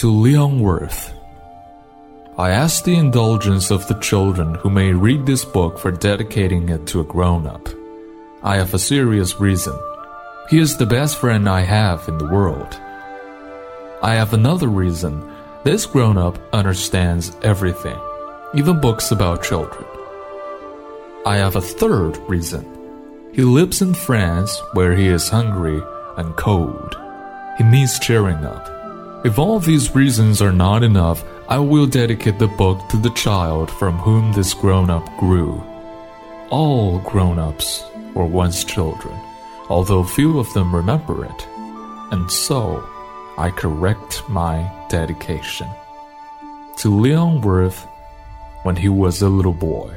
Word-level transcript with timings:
To 0.00 0.10
Leon 0.10 0.60
Werth. 0.60 1.12
I 2.38 2.52
ask 2.52 2.84
the 2.84 2.96
indulgence 2.96 3.70
of 3.70 3.86
the 3.86 4.00
children 4.00 4.54
who 4.54 4.70
may 4.70 4.94
read 4.94 5.26
this 5.26 5.44
book 5.44 5.78
for 5.78 5.90
dedicating 5.90 6.70
it 6.70 6.86
to 6.86 7.00
a 7.00 7.04
grown 7.04 7.46
up. 7.46 7.68
I 8.42 8.56
have 8.56 8.72
a 8.72 8.78
serious 8.78 9.38
reason. 9.38 9.78
He 10.48 10.58
is 10.58 10.78
the 10.78 10.86
best 10.86 11.18
friend 11.18 11.46
I 11.46 11.60
have 11.60 12.08
in 12.08 12.16
the 12.16 12.30
world. 12.30 12.80
I 14.02 14.14
have 14.14 14.32
another 14.32 14.68
reason. 14.68 15.22
This 15.64 15.84
grown 15.84 16.16
up 16.16 16.38
understands 16.54 17.36
everything, 17.42 18.00
even 18.54 18.80
books 18.80 19.10
about 19.10 19.44
children. 19.44 19.84
I 21.26 21.36
have 21.36 21.56
a 21.56 21.60
third 21.60 22.16
reason. 22.26 22.64
He 23.34 23.42
lives 23.42 23.82
in 23.82 23.92
France 23.92 24.62
where 24.72 24.96
he 24.96 25.08
is 25.08 25.28
hungry 25.28 25.82
and 26.16 26.34
cold. 26.36 26.96
He 27.58 27.64
needs 27.64 27.98
cheering 27.98 28.46
up. 28.46 28.79
If 29.22 29.38
all 29.38 29.58
these 29.60 29.94
reasons 29.94 30.40
are 30.40 30.52
not 30.52 30.82
enough, 30.82 31.22
I 31.46 31.58
will 31.58 31.86
dedicate 31.86 32.38
the 32.38 32.48
book 32.48 32.88
to 32.88 32.96
the 32.96 33.10
child 33.10 33.70
from 33.70 33.98
whom 33.98 34.32
this 34.32 34.54
grown 34.54 34.88
up 34.88 35.04
grew. 35.18 35.62
All 36.48 37.00
grown 37.00 37.38
ups 37.38 37.84
were 38.14 38.24
once 38.24 38.64
children, 38.64 39.14
although 39.68 40.04
few 40.04 40.38
of 40.38 40.50
them 40.54 40.74
remember 40.74 41.26
it. 41.26 41.46
And 42.10 42.32
so, 42.32 42.82
I 43.36 43.50
correct 43.50 44.26
my 44.30 44.70
dedication. 44.88 45.68
To 46.78 46.88
Leon 46.88 47.42
Werth 47.42 47.86
when 48.62 48.76
he 48.76 48.88
was 48.88 49.20
a 49.20 49.28
little 49.28 49.52
boy. 49.52 49.90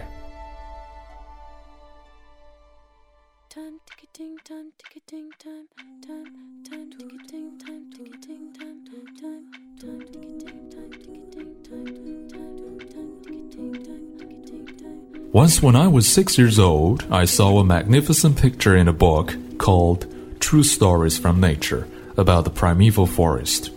Once, 15.43 15.61
when 15.61 15.75
I 15.75 15.89
was 15.89 16.07
six 16.07 16.37
years 16.37 16.57
old, 16.57 17.05
I 17.11 17.25
saw 17.25 17.59
a 17.59 17.65
magnificent 17.65 18.37
picture 18.37 18.77
in 18.77 18.87
a 18.87 18.93
book 18.93 19.35
called 19.57 20.07
True 20.39 20.63
Stories 20.63 21.19
from 21.19 21.41
Nature 21.41 21.85
about 22.15 22.45
the 22.45 22.49
primeval 22.49 23.05
forest. 23.05 23.69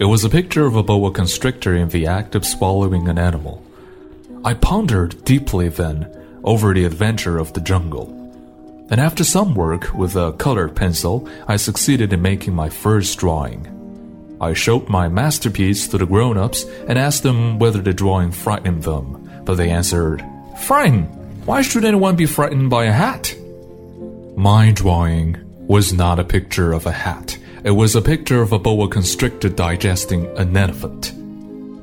It 0.00 0.06
was 0.06 0.24
a 0.24 0.28
picture 0.28 0.66
of 0.66 0.74
a 0.74 0.82
boa 0.82 1.12
constrictor 1.12 1.76
in 1.76 1.88
the 1.90 2.08
act 2.08 2.34
of 2.34 2.44
swallowing 2.44 3.06
an 3.06 3.16
animal. 3.16 3.64
I 4.44 4.54
pondered 4.54 5.24
deeply 5.24 5.68
then 5.68 6.10
over 6.42 6.74
the 6.74 6.84
adventure 6.84 7.38
of 7.38 7.52
the 7.52 7.60
jungle. 7.60 8.08
And 8.90 9.00
after 9.00 9.22
some 9.22 9.54
work 9.54 9.94
with 9.94 10.16
a 10.16 10.32
colored 10.32 10.74
pencil, 10.74 11.28
I 11.46 11.58
succeeded 11.58 12.12
in 12.12 12.22
making 12.22 12.56
my 12.56 12.70
first 12.70 13.20
drawing. 13.20 13.68
I 14.40 14.52
showed 14.52 14.88
my 14.88 15.06
masterpiece 15.06 15.86
to 15.88 15.98
the 15.98 16.06
grown 16.06 16.36
ups 16.36 16.64
and 16.88 16.98
asked 16.98 17.22
them 17.22 17.60
whether 17.60 17.80
the 17.80 17.94
drawing 17.94 18.32
frightened 18.32 18.82
them, 18.82 19.30
but 19.44 19.54
they 19.54 19.70
answered, 19.70 20.24
Frightened? 20.62 21.08
Why 21.46 21.62
should 21.62 21.84
anyone 21.84 22.16
be 22.16 22.26
frightened 22.26 22.70
by 22.70 22.84
a 22.84 22.92
hat? 22.92 23.34
My 24.36 24.72
drawing 24.72 25.36
was 25.66 25.92
not 25.92 26.18
a 26.18 26.24
picture 26.24 26.72
of 26.72 26.86
a 26.86 26.92
hat. 26.92 27.38
It 27.64 27.72
was 27.72 27.94
a 27.94 28.02
picture 28.02 28.42
of 28.42 28.52
a 28.52 28.58
boa 28.58 28.88
constrictor 28.88 29.48
digesting 29.48 30.26
an 30.38 30.56
elephant. 30.56 31.12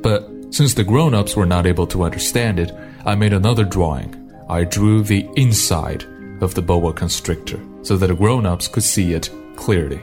But 0.01 0.29
since 0.51 0.73
the 0.73 0.83
grown 0.83 1.13
ups 1.13 1.35
were 1.35 1.45
not 1.45 1.65
able 1.65 1.87
to 1.87 2.03
understand 2.03 2.59
it, 2.59 2.71
I 3.05 3.15
made 3.15 3.33
another 3.33 3.63
drawing. 3.63 4.31
I 4.49 4.63
drew 4.63 5.01
the 5.03 5.27
inside 5.35 6.05
of 6.41 6.55
the 6.55 6.61
boa 6.61 6.93
constrictor 6.93 7.59
so 7.83 7.97
that 7.97 8.07
the 8.07 8.15
grown 8.15 8.45
ups 8.45 8.67
could 8.67 8.83
see 8.83 9.13
it 9.13 9.29
clearly. 9.55 10.01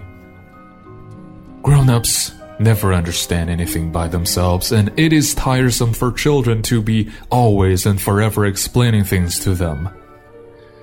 Grown 1.63 1.91
ups 1.91 2.33
never 2.59 2.93
understand 2.93 3.51
anything 3.51 3.91
by 3.93 4.09
themselves, 4.09 4.73
and 4.73 4.93
it 4.99 5.13
is 5.13 5.35
tiresome 5.35 5.93
for 5.93 6.13
children 6.13 6.63
to 6.63 6.83
be 6.83 7.11
always 7.31 7.87
and 7.87 8.01
forever 8.01 8.47
explaining 8.47 9.05
things 9.05 9.39
to 9.41 9.55
them. 9.55 9.89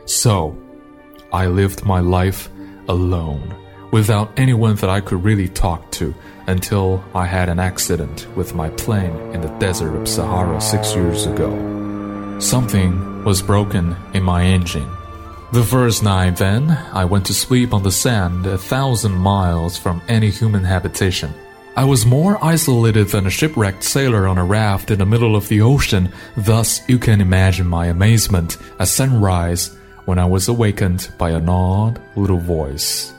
So, 0.06 0.58
I 1.34 1.48
lived 1.48 1.86
my 1.86 2.00
life 2.00 2.50
alone, 2.88 3.56
without 3.92 4.32
anyone 4.38 4.76
that 4.76 4.90
I 4.90 5.02
could 5.02 5.24
really 5.24 5.48
talk 5.50 5.92
to, 5.92 6.14
until 6.48 7.04
I 7.14 7.26
had 7.26 7.50
an 7.50 7.60
accident 7.60 8.28
with 8.36 8.54
my 8.54 8.70
plane 8.70 9.16
in 9.34 9.42
the 9.42 9.56
desert 9.60 9.96
of 9.96 10.08
Sahara 10.08 10.62
six 10.62 10.94
years 10.94 11.26
ago. 11.26 11.50
Something 12.40 13.24
was 13.24 13.42
broken 13.42 13.96
in 14.14 14.24
my 14.24 14.44
engine. 14.44 14.90
The 15.52 15.64
first 15.64 16.04
night, 16.04 16.38
then, 16.38 16.70
I 16.92 17.06
went 17.06 17.26
to 17.28 17.34
sleep 17.34 17.74
on 17.74 17.84
the 17.84 17.92
sand 17.92 18.46
a 18.46 18.58
thousand 18.58 19.14
miles 19.14 19.78
from 19.78 20.02
any 20.08 20.30
human 20.30 20.64
habitation. 20.64 21.34
I 21.78 21.84
was 21.84 22.06
more 22.06 22.42
isolated 22.42 23.10
than 23.10 23.26
a 23.26 23.30
shipwrecked 23.30 23.84
sailor 23.84 24.28
on 24.28 24.38
a 24.38 24.46
raft 24.46 24.92
in 24.92 25.00
the 25.00 25.06
middle 25.06 25.36
of 25.36 25.50
the 25.50 25.60
ocean, 25.60 26.10
thus, 26.38 26.88
you 26.88 26.98
can 26.98 27.20
imagine 27.20 27.68
my 27.68 27.88
amazement 27.88 28.58
at 28.80 28.88
sunrise 28.88 29.76
when 30.06 30.18
I 30.18 30.26
was 30.26 30.48
awakened 30.48 31.12
by 31.18 31.32
an 31.32 31.50
odd 31.50 32.02
little 32.16 32.38
voice. 32.38 33.12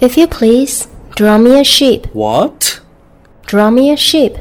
If 0.00 0.16
you 0.16 0.26
please, 0.26 0.88
draw 1.14 1.38
me 1.38 1.60
a 1.60 1.64
sheep. 1.64 2.06
What? 2.12 2.80
Draw 3.46 3.70
me 3.70 3.92
a 3.92 3.96
sheep. 3.96 4.36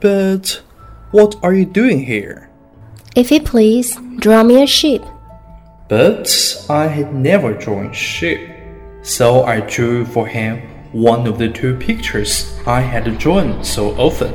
But 0.00 0.62
what 1.10 1.36
are 1.42 1.52
you 1.52 1.66
doing 1.66 2.02
here? 2.06 2.48
If 3.14 3.30
you 3.30 3.42
please, 3.42 3.98
draw 4.16 4.42
me 4.42 4.62
a 4.62 4.66
sheep. 4.66 5.02
But 5.92 6.64
I 6.70 6.86
had 6.86 7.14
never 7.14 7.52
drawn 7.52 7.92
sheep, 7.92 8.48
so 9.02 9.44
I 9.44 9.60
drew 9.60 10.06
for 10.06 10.26
him 10.26 10.62
one 10.92 11.26
of 11.26 11.36
the 11.36 11.50
two 11.50 11.76
pictures 11.76 12.50
I 12.66 12.80
had 12.80 13.18
drawn 13.18 13.62
so 13.62 13.90
often. 13.98 14.32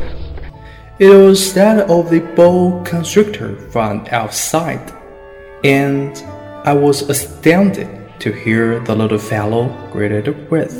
It 0.99 1.09
was 1.09 1.55
that 1.55 1.89
of 1.89 2.11
the 2.11 2.19
boa 2.19 2.83
constrictor 2.83 3.55
from 3.71 4.05
outside, 4.11 4.93
and 5.63 6.15
I 6.63 6.73
was 6.73 7.09
astounded 7.09 7.89
to 8.19 8.31
hear 8.31 8.79
the 8.81 8.95
little 8.95 9.17
fellow 9.17 9.73
greeted 9.91 10.51
with. 10.51 10.75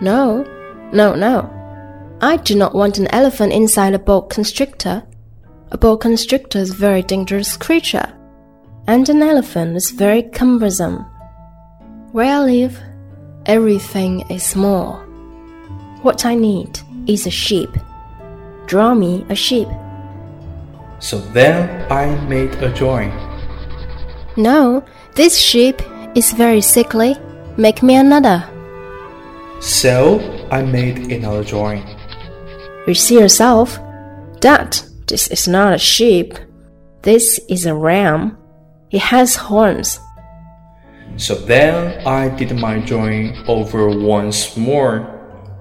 No, 0.00 0.44
no, 0.92 1.16
no. 1.16 1.50
I 2.20 2.36
do 2.36 2.54
not 2.54 2.72
want 2.72 2.98
an 2.98 3.08
elephant 3.08 3.52
inside 3.52 3.94
a 3.94 3.98
boa 3.98 4.28
constrictor. 4.28 5.02
A 5.72 5.76
boa 5.76 5.98
constrictor 5.98 6.60
is 6.60 6.70
a 6.70 6.74
very 6.74 7.02
dangerous 7.02 7.56
creature, 7.56 8.15
and 8.88 9.08
an 9.08 9.22
elephant 9.22 9.76
is 9.76 9.90
very 9.90 10.22
cumbersome. 10.22 11.04
Where 12.12 12.36
I 12.36 12.44
live, 12.44 12.78
everything 13.46 14.20
is 14.30 14.44
small. 14.44 14.96
What 16.02 16.24
I 16.24 16.34
need 16.34 16.78
is 17.06 17.26
a 17.26 17.30
sheep. 17.30 17.70
Draw 18.66 18.94
me 18.94 19.24
a 19.28 19.34
sheep. 19.34 19.68
So 20.98 21.18
then 21.18 21.90
I 21.90 22.14
made 22.26 22.54
a 22.62 22.72
drawing. 22.72 23.12
No, 24.36 24.84
this 25.14 25.36
sheep 25.36 25.80
is 26.14 26.32
very 26.32 26.60
sickly. 26.60 27.16
Make 27.56 27.82
me 27.82 27.96
another. 27.96 28.44
So 29.60 30.20
I 30.50 30.62
made 30.62 31.10
another 31.10 31.42
drawing. 31.42 31.84
You 32.86 32.94
see 32.94 33.18
yourself? 33.18 33.78
That 34.40 34.84
this 35.06 35.28
is 35.28 35.48
not 35.48 35.72
a 35.72 35.78
sheep. 35.78 36.34
This 37.02 37.40
is 37.48 37.66
a 37.66 37.74
ram. 37.74 38.35
It 38.90 39.00
has 39.00 39.34
horns. 39.34 39.98
So 41.16 41.34
then 41.34 42.06
I 42.06 42.28
did 42.28 42.54
my 42.56 42.78
drawing 42.78 43.36
over 43.48 43.88
once 43.88 44.56
more, 44.56 45.00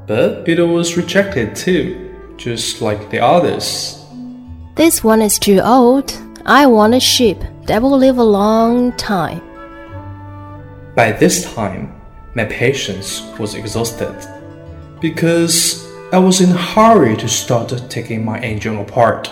but 0.06 0.48
it 0.48 0.62
was 0.62 0.96
rejected 0.96 1.56
too, 1.56 2.14
just 2.38 2.82
like 2.82 3.10
the 3.10 3.20
others. 3.20 4.06
This 4.76 5.04
one 5.04 5.24
is 5.24 5.40
too 5.40 5.60
old. 5.60 6.14
I 6.46 6.68
want 6.68 6.94
a 6.94 7.00
sheep 7.00 7.40
that 7.64 7.82
will 7.82 7.98
live 7.98 8.20
a 8.20 8.24
long 8.24 8.92
time. 8.94 9.42
By 10.96 11.12
this 11.12 11.52
time, 11.56 12.00
my 12.36 12.46
patience 12.46 13.24
was 13.40 13.56
exhausted 13.56 14.16
because 15.02 15.84
I 16.14 16.20
was 16.20 16.42
in 16.42 16.52
a 16.52 16.58
hurry 16.58 17.18
to 17.18 17.28
start 17.28 17.74
taking 17.90 18.24
my 18.24 18.40
engine 18.42 18.78
apart. 18.78 19.32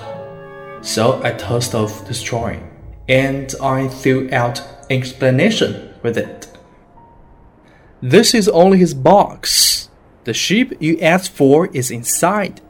So 0.81 1.21
I 1.23 1.33
tossed 1.33 1.75
off 1.75 2.07
this 2.07 2.23
drawing 2.23 2.72
and 3.07 3.53
I 3.61 3.87
threw 3.87 4.29
out 4.31 4.61
explanation 4.89 5.93
with 6.01 6.17
it. 6.17 6.47
This 8.01 8.33
is 8.33 8.49
only 8.49 8.79
his 8.79 8.93
box. 8.93 9.89
The 10.25 10.33
sheep 10.33 10.73
you 10.79 10.99
asked 10.99 11.31
for 11.31 11.67
is 11.67 11.91
inside. 11.91 12.61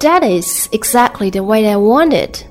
That 0.00 0.22
is 0.22 0.68
exactly 0.72 1.30
the 1.30 1.42
way 1.42 1.68
I 1.68 1.76
want 1.76 2.12
it. 2.12 2.46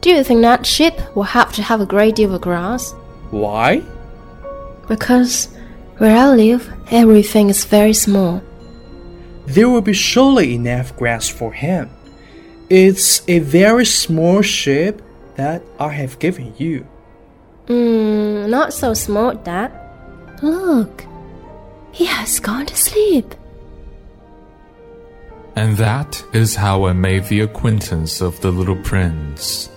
Do 0.00 0.10
you 0.10 0.22
think 0.24 0.42
that 0.42 0.66
sheep 0.66 0.94
will 1.14 1.22
have 1.22 1.52
to 1.54 1.62
have 1.62 1.80
a 1.80 1.86
great 1.86 2.16
deal 2.16 2.34
of 2.34 2.40
grass? 2.40 2.92
Why? 3.30 3.82
Because 4.88 5.48
where 5.98 6.16
I 6.16 6.28
live, 6.34 6.70
everything 6.90 7.48
is 7.48 7.64
very 7.64 7.94
small. 7.94 8.42
There 9.46 9.68
will 9.68 9.80
be 9.80 9.92
surely 9.92 10.54
enough 10.54 10.96
grass 10.96 11.28
for 11.28 11.52
him. 11.52 11.88
It's 12.72 13.20
a 13.28 13.38
very 13.40 13.84
small 13.84 14.40
ship 14.40 15.02
that 15.36 15.62
I 15.78 15.90
have 15.90 16.18
given 16.18 16.54
you. 16.56 16.86
Hmm, 17.66 18.48
not 18.48 18.72
so 18.72 18.94
small, 18.94 19.34
Dad. 19.34 19.70
Look, 20.42 21.04
he 21.92 22.06
has 22.06 22.40
gone 22.40 22.64
to 22.64 22.74
sleep. 22.74 23.34
And 25.54 25.76
that 25.76 26.24
is 26.32 26.54
how 26.54 26.86
I 26.86 26.94
made 26.94 27.24
the 27.24 27.40
acquaintance 27.40 28.22
of 28.22 28.40
the 28.40 28.50
little 28.50 28.80
prince. 28.82 29.68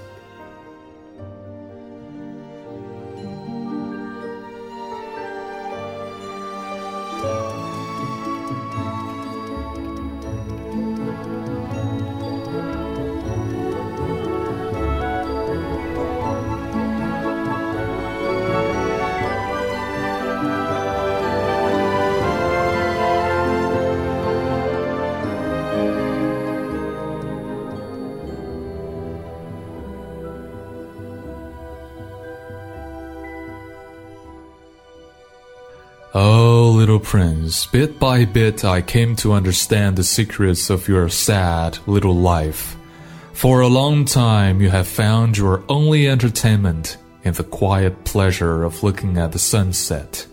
Prince, 37.16 37.66
bit 37.68 37.98
by 37.98 38.26
bit 38.26 38.66
I 38.66 38.82
came 38.82 39.16
to 39.24 39.32
understand 39.32 39.96
the 39.96 40.04
secrets 40.04 40.70
of 40.70 40.90
your 40.90 41.08
sad 41.08 41.78
little 41.88 42.14
life. 42.14 42.76
For 43.32 43.62
a 43.62 43.70
long 43.70 44.04
time 44.04 44.60
you 44.60 44.70
have 44.70 44.86
found 44.86 45.38
your 45.38 45.64
only 45.70 46.10
entertainment 46.10 46.98
in 47.24 47.34
the 47.34 47.46
quiet 47.46 48.04
pleasure 48.04 48.66
of 48.66 48.84
looking 48.84 49.18
at 49.18 49.32
the 49.32 49.40
sunset. 49.40 50.28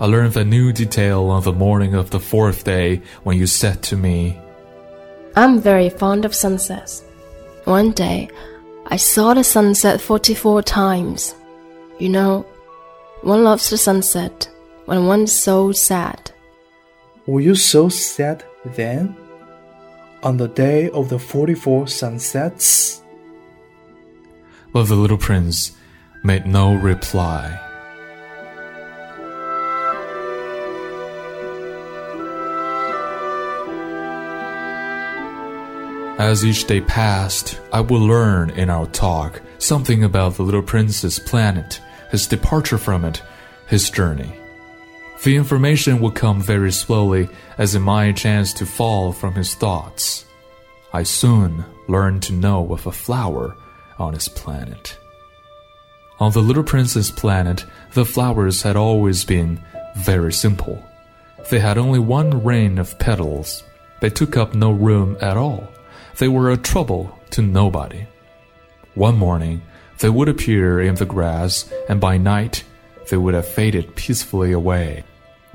I 0.00 0.06
learned 0.06 0.38
a 0.38 0.44
new 0.46 0.72
detail 0.72 1.24
on 1.26 1.42
the 1.42 1.52
morning 1.52 1.92
of 1.94 2.08
the 2.08 2.18
fourth 2.18 2.64
day 2.64 3.02
when 3.24 3.36
you 3.36 3.46
said 3.46 3.82
to 3.82 3.96
me, 3.98 4.40
I'm 5.36 5.60
very 5.60 5.90
fond 5.90 6.24
of 6.24 6.34
sunsets. 6.34 7.04
One 7.64 7.92
day, 7.92 8.30
I 8.86 8.96
saw 8.96 9.34
the 9.34 9.44
sunset 9.44 10.00
44 10.00 10.62
times. 10.62 11.34
You 11.98 12.08
know, 12.08 12.46
one 13.20 13.44
loves 13.44 13.68
the 13.68 13.76
sunset 13.76 14.48
when 14.86 15.06
one's 15.06 15.32
so 15.32 15.72
sad. 15.72 16.30
Were 17.26 17.40
you 17.40 17.54
so 17.54 17.88
sad 17.88 18.44
then? 18.64 19.16
On 20.22 20.36
the 20.36 20.48
day 20.48 20.90
of 20.90 21.08
the 21.08 21.18
44 21.18 21.88
sunsets? 21.88 23.02
But 24.72 24.84
the 24.84 24.96
little 24.96 25.18
prince 25.18 25.72
made 26.22 26.46
no 26.46 26.74
reply. 26.74 27.60
As 36.18 36.44
each 36.44 36.66
day 36.66 36.80
passed, 36.80 37.60
I 37.72 37.80
would 37.80 38.00
learn 38.00 38.50
in 38.50 38.70
our 38.70 38.86
talk 38.86 39.42
something 39.58 40.04
about 40.04 40.34
the 40.34 40.42
little 40.42 40.62
prince's 40.62 41.18
planet, 41.18 41.80
his 42.10 42.26
departure 42.26 42.78
from 42.78 43.04
it, 43.04 43.22
his 43.66 43.90
journey. 43.90 44.43
The 45.24 45.36
information 45.36 46.00
would 46.00 46.14
come 46.14 46.42
very 46.42 46.70
slowly 46.70 47.30
as 47.56 47.74
it 47.74 47.80
might 47.80 48.14
chance 48.14 48.52
to 48.54 48.66
fall 48.66 49.10
from 49.10 49.32
his 49.32 49.54
thoughts. 49.54 50.26
I 50.92 51.02
soon 51.04 51.64
learned 51.88 52.22
to 52.24 52.34
know 52.34 52.70
of 52.74 52.86
a 52.86 52.92
flower 52.92 53.56
on 53.98 54.12
his 54.12 54.28
planet. 54.28 54.98
On 56.20 56.30
the 56.30 56.42
little 56.42 56.62
prince's 56.62 57.10
planet, 57.10 57.64
the 57.94 58.04
flowers 58.04 58.60
had 58.60 58.76
always 58.76 59.24
been 59.24 59.64
very 59.96 60.30
simple. 60.30 60.84
They 61.50 61.58
had 61.58 61.78
only 61.78 62.00
one 62.00 62.44
rain 62.44 62.78
of 62.78 62.98
petals. 62.98 63.64
They 64.02 64.10
took 64.10 64.36
up 64.36 64.54
no 64.54 64.72
room 64.72 65.16
at 65.22 65.38
all. 65.38 65.66
They 66.18 66.28
were 66.28 66.50
a 66.50 66.58
trouble 66.58 67.18
to 67.30 67.40
nobody. 67.40 68.06
One 68.94 69.16
morning, 69.16 69.62
they 70.00 70.10
would 70.10 70.28
appear 70.28 70.82
in 70.82 70.96
the 70.96 71.06
grass, 71.06 71.72
and 71.88 71.98
by 71.98 72.18
night, 72.18 72.62
they 73.08 73.16
would 73.16 73.32
have 73.32 73.48
faded 73.48 73.96
peacefully 73.96 74.52
away. 74.52 75.02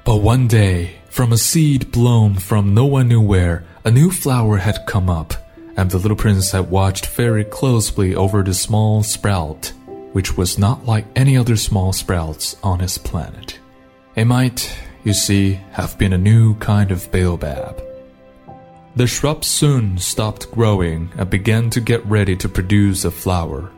But 0.09 0.23
one 0.23 0.47
day, 0.47 0.95
from 1.11 1.31
a 1.31 1.37
seed 1.37 1.91
blown 1.91 2.33
from 2.33 2.73
no 2.73 2.83
one 2.85 3.09
knew 3.09 3.21
where, 3.21 3.63
a 3.85 3.91
new 3.91 4.09
flower 4.09 4.57
had 4.57 4.87
come 4.87 5.07
up, 5.07 5.35
and 5.77 5.91
the 5.91 5.99
little 5.99 6.17
prince 6.17 6.49
had 6.49 6.71
watched 6.71 7.05
very 7.05 7.43
closely 7.43 8.15
over 8.15 8.41
the 8.41 8.55
small 8.55 9.03
sprout, 9.03 9.71
which 10.13 10.35
was 10.35 10.57
not 10.57 10.87
like 10.87 11.05
any 11.15 11.37
other 11.37 11.55
small 11.55 11.93
sprouts 11.93 12.57
on 12.63 12.79
his 12.79 12.97
planet. 12.97 13.59
It 14.15 14.25
might, 14.25 14.75
you 15.03 15.13
see, 15.13 15.59
have 15.73 15.95
been 15.99 16.13
a 16.13 16.17
new 16.17 16.55
kind 16.55 16.89
of 16.89 17.11
baobab. 17.11 17.79
The 18.95 19.05
shrub 19.05 19.45
soon 19.45 19.99
stopped 19.99 20.49
growing 20.49 21.11
and 21.19 21.29
began 21.29 21.69
to 21.69 21.79
get 21.79 22.03
ready 22.07 22.35
to 22.37 22.49
produce 22.49 23.05
a 23.05 23.11
flower. 23.11 23.69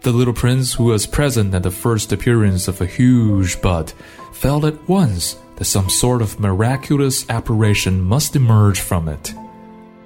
The 0.00 0.10
little 0.10 0.34
prince, 0.34 0.74
who 0.74 0.86
was 0.86 1.06
present 1.06 1.54
at 1.54 1.62
the 1.62 1.70
first 1.70 2.12
appearance 2.12 2.66
of 2.66 2.80
a 2.80 2.86
huge 2.86 3.62
bud, 3.62 3.92
felt 4.32 4.64
at 4.64 4.88
once 4.88 5.36
that 5.56 5.64
some 5.64 5.88
sort 5.88 6.22
of 6.22 6.40
miraculous 6.40 7.28
apparition 7.28 8.00
must 8.00 8.36
emerge 8.36 8.80
from 8.80 9.08
it. 9.08 9.34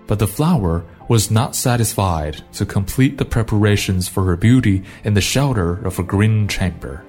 But 0.06 0.18
the 0.18 0.26
flower 0.26 0.84
was 1.08 1.30
not 1.30 1.56
satisfied 1.56 2.42
to 2.52 2.66
complete 2.66 3.18
the 3.18 3.24
preparations 3.24 4.08
for 4.08 4.24
her 4.24 4.36
beauty 4.36 4.84
in 5.04 5.14
the 5.14 5.20
shelter 5.20 5.84
of 5.86 5.98
a 5.98 6.02
green 6.02 6.48
chamber. 6.48 7.04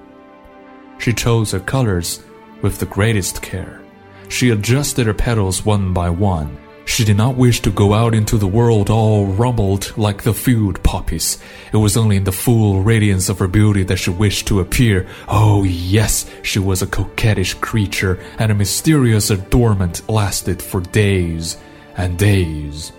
She 1.00 1.14
chose 1.14 1.52
her 1.52 1.60
colors 1.60 2.24
with 2.62 2.80
the 2.80 2.86
greatest 2.86 3.42
care. 3.42 3.82
She 4.30 4.50
adjusted 4.50 5.08
her 5.08 5.14
petals 5.14 5.66
one 5.66 5.94
by 5.94 6.10
one 6.10 6.58
she 6.90 7.06
did 7.06 7.16
not 7.16 7.36
wish 7.36 7.62
to 7.62 7.70
go 7.70 7.94
out 7.94 8.16
into 8.16 8.36
the 8.36 8.48
world 8.48 8.90
all 8.90 9.28
rumbled 9.28 9.96
like 9.96 10.24
the 10.24 10.34
field 10.34 10.82
poppies. 10.82 11.38
It 11.72 11.78
was 11.78 11.96
only 11.96 12.18
in 12.18 12.24
the 12.24 12.32
full 12.32 12.82
radiance 12.82 13.30
of 13.30 13.38
her 13.38 13.48
beauty 13.48 13.84
that 13.84 13.98
she 13.98 14.10
wished 14.10 14.48
to 14.48 14.60
appear. 14.60 15.08
Oh, 15.28 15.64
yes, 15.64 16.28
she 16.42 16.58
was 16.58 16.82
a 16.82 16.88
coquettish 16.88 17.54
creature, 17.62 18.20
and 18.40 18.52
a 18.52 18.56
mysterious 18.56 19.30
adornment 19.30 20.10
lasted 20.10 20.64
for 20.64 20.82
days 20.82 21.58
and 21.96 22.18
days. 22.18 22.92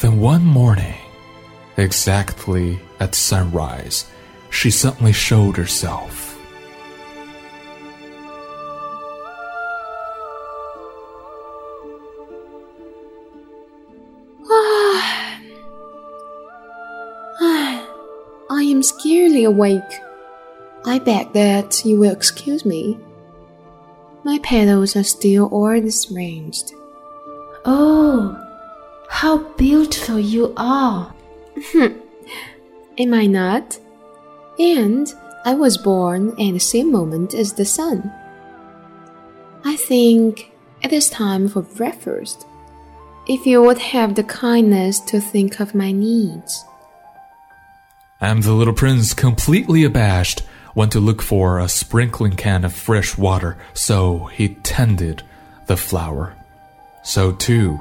Then 0.00 0.18
one 0.18 0.44
morning, 0.44 0.96
exactly 1.76 2.80
at 2.98 3.14
sunrise, 3.14 4.10
she 4.50 4.72
suddenly 4.72 5.12
showed 5.12 5.56
herself. 5.56 6.25
Awake. 19.44 20.00
I 20.84 20.98
beg 20.98 21.32
that 21.32 21.84
you 21.84 21.98
will 21.98 22.12
excuse 22.12 22.64
me. 22.64 22.98
My 24.24 24.38
petals 24.42 24.96
are 24.96 25.04
still 25.04 25.46
all 25.46 25.80
disarranged. 25.80 26.74
Oh, 27.64 28.36
how 29.08 29.38
beautiful 29.54 30.18
you 30.18 30.52
are! 30.56 31.14
Hmm. 31.72 31.98
Am 32.98 33.14
I 33.14 33.26
not? 33.26 33.78
And 34.58 35.12
I 35.44 35.54
was 35.54 35.78
born 35.78 36.30
at 36.30 36.52
the 36.52 36.58
same 36.58 36.90
moment 36.90 37.34
as 37.34 37.52
the 37.52 37.64
sun. 37.64 38.12
I 39.64 39.76
think 39.76 40.50
it 40.82 40.92
is 40.92 41.10
time 41.10 41.48
for 41.48 41.62
breakfast. 41.62 42.46
If 43.28 43.46
you 43.46 43.62
would 43.62 43.78
have 43.78 44.14
the 44.14 44.22
kindness 44.22 45.00
to 45.00 45.20
think 45.20 45.60
of 45.60 45.74
my 45.74 45.92
needs. 45.92 46.64
And 48.20 48.42
the 48.42 48.52
little 48.52 48.74
prince, 48.74 49.12
completely 49.12 49.84
abashed, 49.84 50.42
went 50.74 50.92
to 50.92 51.00
look 51.00 51.22
for 51.22 51.58
a 51.58 51.68
sprinkling 51.68 52.32
can 52.32 52.64
of 52.64 52.72
fresh 52.72 53.16
water, 53.16 53.58
so 53.74 54.26
he 54.26 54.56
tended 54.62 55.22
the 55.66 55.76
flower. 55.76 56.34
So 57.02 57.32
too, 57.32 57.78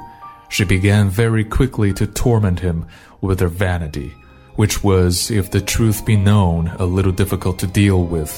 she 0.49 0.63
began 0.63 1.09
very 1.09 1.43
quickly 1.43 1.93
to 1.93 2.07
torment 2.07 2.59
him 2.59 2.87
with 3.21 3.39
her 3.39 3.47
vanity, 3.47 4.13
which 4.55 4.83
was, 4.83 5.31
if 5.31 5.51
the 5.51 5.61
truth 5.61 6.05
be 6.05 6.15
known, 6.15 6.67
a 6.79 6.85
little 6.85 7.11
difficult 7.11 7.59
to 7.59 7.67
deal 7.67 8.03
with. 8.03 8.37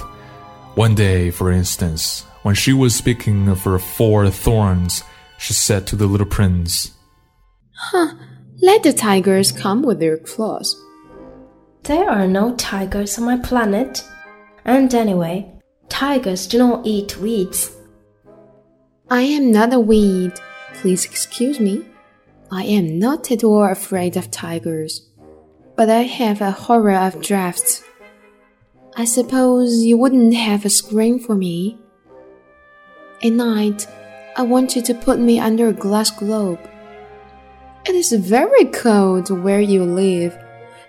One 0.75 0.95
day, 0.95 1.31
for 1.31 1.51
instance, 1.51 2.25
when 2.43 2.55
she 2.55 2.73
was 2.73 2.95
speaking 2.95 3.49
of 3.49 3.63
her 3.63 3.79
four 3.79 4.29
thorns, 4.29 5.03
she 5.37 5.53
said 5.53 5.85
to 5.87 5.95
the 5.95 6.07
little 6.07 6.25
prince, 6.25 6.91
Huh, 7.75 8.13
let 8.61 8.83
the 8.83 8.93
tigers 8.93 9.51
come 9.51 9.83
with 9.83 9.99
their 9.99 10.17
claws. 10.17 10.75
There 11.87 12.09
are 12.09 12.27
no 12.27 12.53
tigers 12.55 13.17
on 13.17 13.23
my 13.23 13.37
planet. 13.37 14.03
And 14.65 14.93
anyway, 14.93 15.49
tigers 15.87 16.45
do 16.45 16.57
not 16.57 16.85
eat 16.85 17.17
weeds. 17.17 17.71
I 19.09 19.21
am 19.21 19.51
not 19.53 19.71
a 19.71 19.79
weed. 19.79 20.33
Please 20.73 21.05
excuse 21.05 21.61
me. 21.61 21.85
I 22.51 22.65
am 22.65 22.99
not 22.99 23.31
at 23.31 23.43
all 23.43 23.63
afraid 23.63 24.17
of 24.17 24.29
tigers. 24.31 25.07
but 25.77 25.89
I 25.89 26.01
have 26.01 26.41
a 26.41 26.51
horror 26.51 26.95
of 26.95 27.21
drafts. 27.21 27.83
I 28.97 29.05
suppose 29.05 29.85
you 29.85 29.95
wouldn't 29.95 30.33
have 30.33 30.65
a 30.65 30.71
screen 30.71 31.19
for 31.19 31.35
me. 31.35 31.77
At 33.23 33.33
night, 33.33 33.87
I 34.35 34.41
want 34.41 34.75
you 34.75 34.81
to 34.81 34.93
put 34.95 35.19
me 35.19 35.39
under 35.39 35.67
a 35.67 35.73
glass 35.73 36.09
globe. 36.09 36.59
It 37.85 37.93
is 37.93 38.11
very 38.11 38.65
cold 38.65 39.29
where 39.29 39.61
you 39.61 39.83
live, 39.83 40.35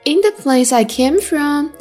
in 0.04 0.20
the 0.20 0.32
place 0.38 0.72
I 0.72 0.84
came 0.84 1.20
from. 1.20 1.72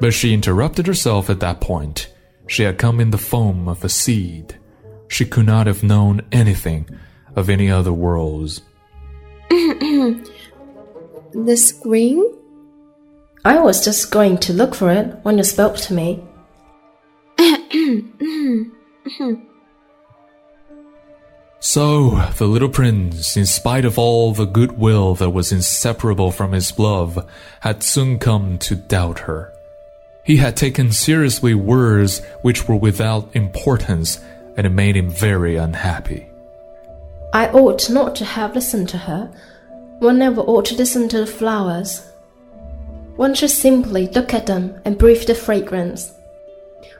But 0.00 0.14
she 0.14 0.32
interrupted 0.32 0.86
herself 0.86 1.28
at 1.28 1.40
that 1.40 1.60
point. 1.60 2.12
She 2.46 2.62
had 2.62 2.78
come 2.78 3.00
in 3.00 3.10
the 3.10 3.18
foam 3.18 3.68
of 3.68 3.84
a 3.84 3.88
seed. 3.88 4.58
She 5.08 5.24
could 5.24 5.46
not 5.46 5.66
have 5.66 5.82
known 5.82 6.22
anything 6.32 6.88
of 7.36 7.50
any 7.50 7.70
other 7.70 7.92
worlds. 7.92 8.62
The 11.32 11.56
screen? 11.56 12.24
I 13.44 13.60
was 13.60 13.84
just 13.84 14.10
going 14.10 14.38
to 14.38 14.52
look 14.52 14.74
for 14.74 14.90
it 14.90 15.16
when 15.22 15.38
you 15.38 15.44
spoke 15.44 15.76
to 15.76 15.94
me. 15.94 16.24
So, 21.62 22.26
the 22.38 22.46
little 22.46 22.70
prince, 22.70 23.36
in 23.36 23.44
spite 23.44 23.84
of 23.84 23.98
all 23.98 24.32
the 24.32 24.46
goodwill 24.46 25.14
that 25.16 25.28
was 25.28 25.52
inseparable 25.52 26.30
from 26.30 26.52
his 26.52 26.78
love, 26.78 27.28
had 27.60 27.82
soon 27.82 28.18
come 28.18 28.56
to 28.60 28.74
doubt 28.74 29.20
her. 29.20 29.52
He 30.24 30.38
had 30.38 30.56
taken 30.56 30.90
seriously 30.90 31.52
words 31.52 32.22
which 32.40 32.66
were 32.66 32.76
without 32.76 33.28
importance, 33.36 34.20
and 34.56 34.66
it 34.66 34.70
made 34.70 34.96
him 34.96 35.10
very 35.10 35.56
unhappy. 35.56 36.30
I 37.34 37.48
ought 37.48 37.90
not 37.90 38.16
to 38.16 38.24
have 38.24 38.54
listened 38.54 38.88
to 38.90 38.98
her. 38.98 39.30
One 39.98 40.18
never 40.18 40.40
ought 40.40 40.64
to 40.66 40.74
listen 40.74 41.10
to 41.10 41.18
the 41.18 41.26
flowers. 41.26 42.00
One 43.16 43.34
should 43.34 43.50
simply 43.50 44.06
look 44.08 44.32
at 44.32 44.46
them 44.46 44.80
and 44.86 44.96
breathe 44.96 45.26
the 45.26 45.34
fragrance. 45.34 46.10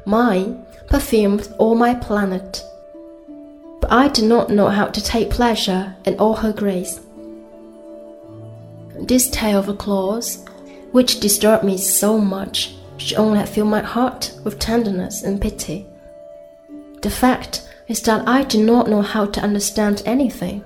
Mine 0.04 0.66
perfumed 0.86 1.48
all 1.56 1.74
my 1.74 1.94
planet. 1.94 2.62
But 3.80 3.92
I 3.92 4.08
did 4.08 4.24
not 4.24 4.50
know 4.50 4.68
how 4.68 4.86
to 4.86 5.02
take 5.02 5.30
pleasure 5.30 5.94
in 6.04 6.18
all 6.18 6.34
her 6.34 6.52
grace. 6.52 7.00
This 9.00 9.30
tale 9.30 9.58
of 9.58 9.68
a 9.68 9.74
clause, 9.74 10.44
which 10.92 11.20
disturbed 11.20 11.64
me 11.64 11.78
so 11.78 12.18
much, 12.18 12.74
should 12.98 13.16
only 13.16 13.38
have 13.38 13.48
filled 13.48 13.68
my 13.68 13.80
heart 13.80 14.32
with 14.44 14.58
tenderness 14.58 15.22
and 15.22 15.40
pity. 15.40 15.86
The 17.02 17.10
fact 17.10 17.68
is 17.88 18.02
that 18.02 18.28
I 18.28 18.44
do 18.44 18.62
not 18.62 18.88
know 18.88 19.02
how 19.02 19.26
to 19.26 19.40
understand 19.40 20.02
anything. 20.04 20.62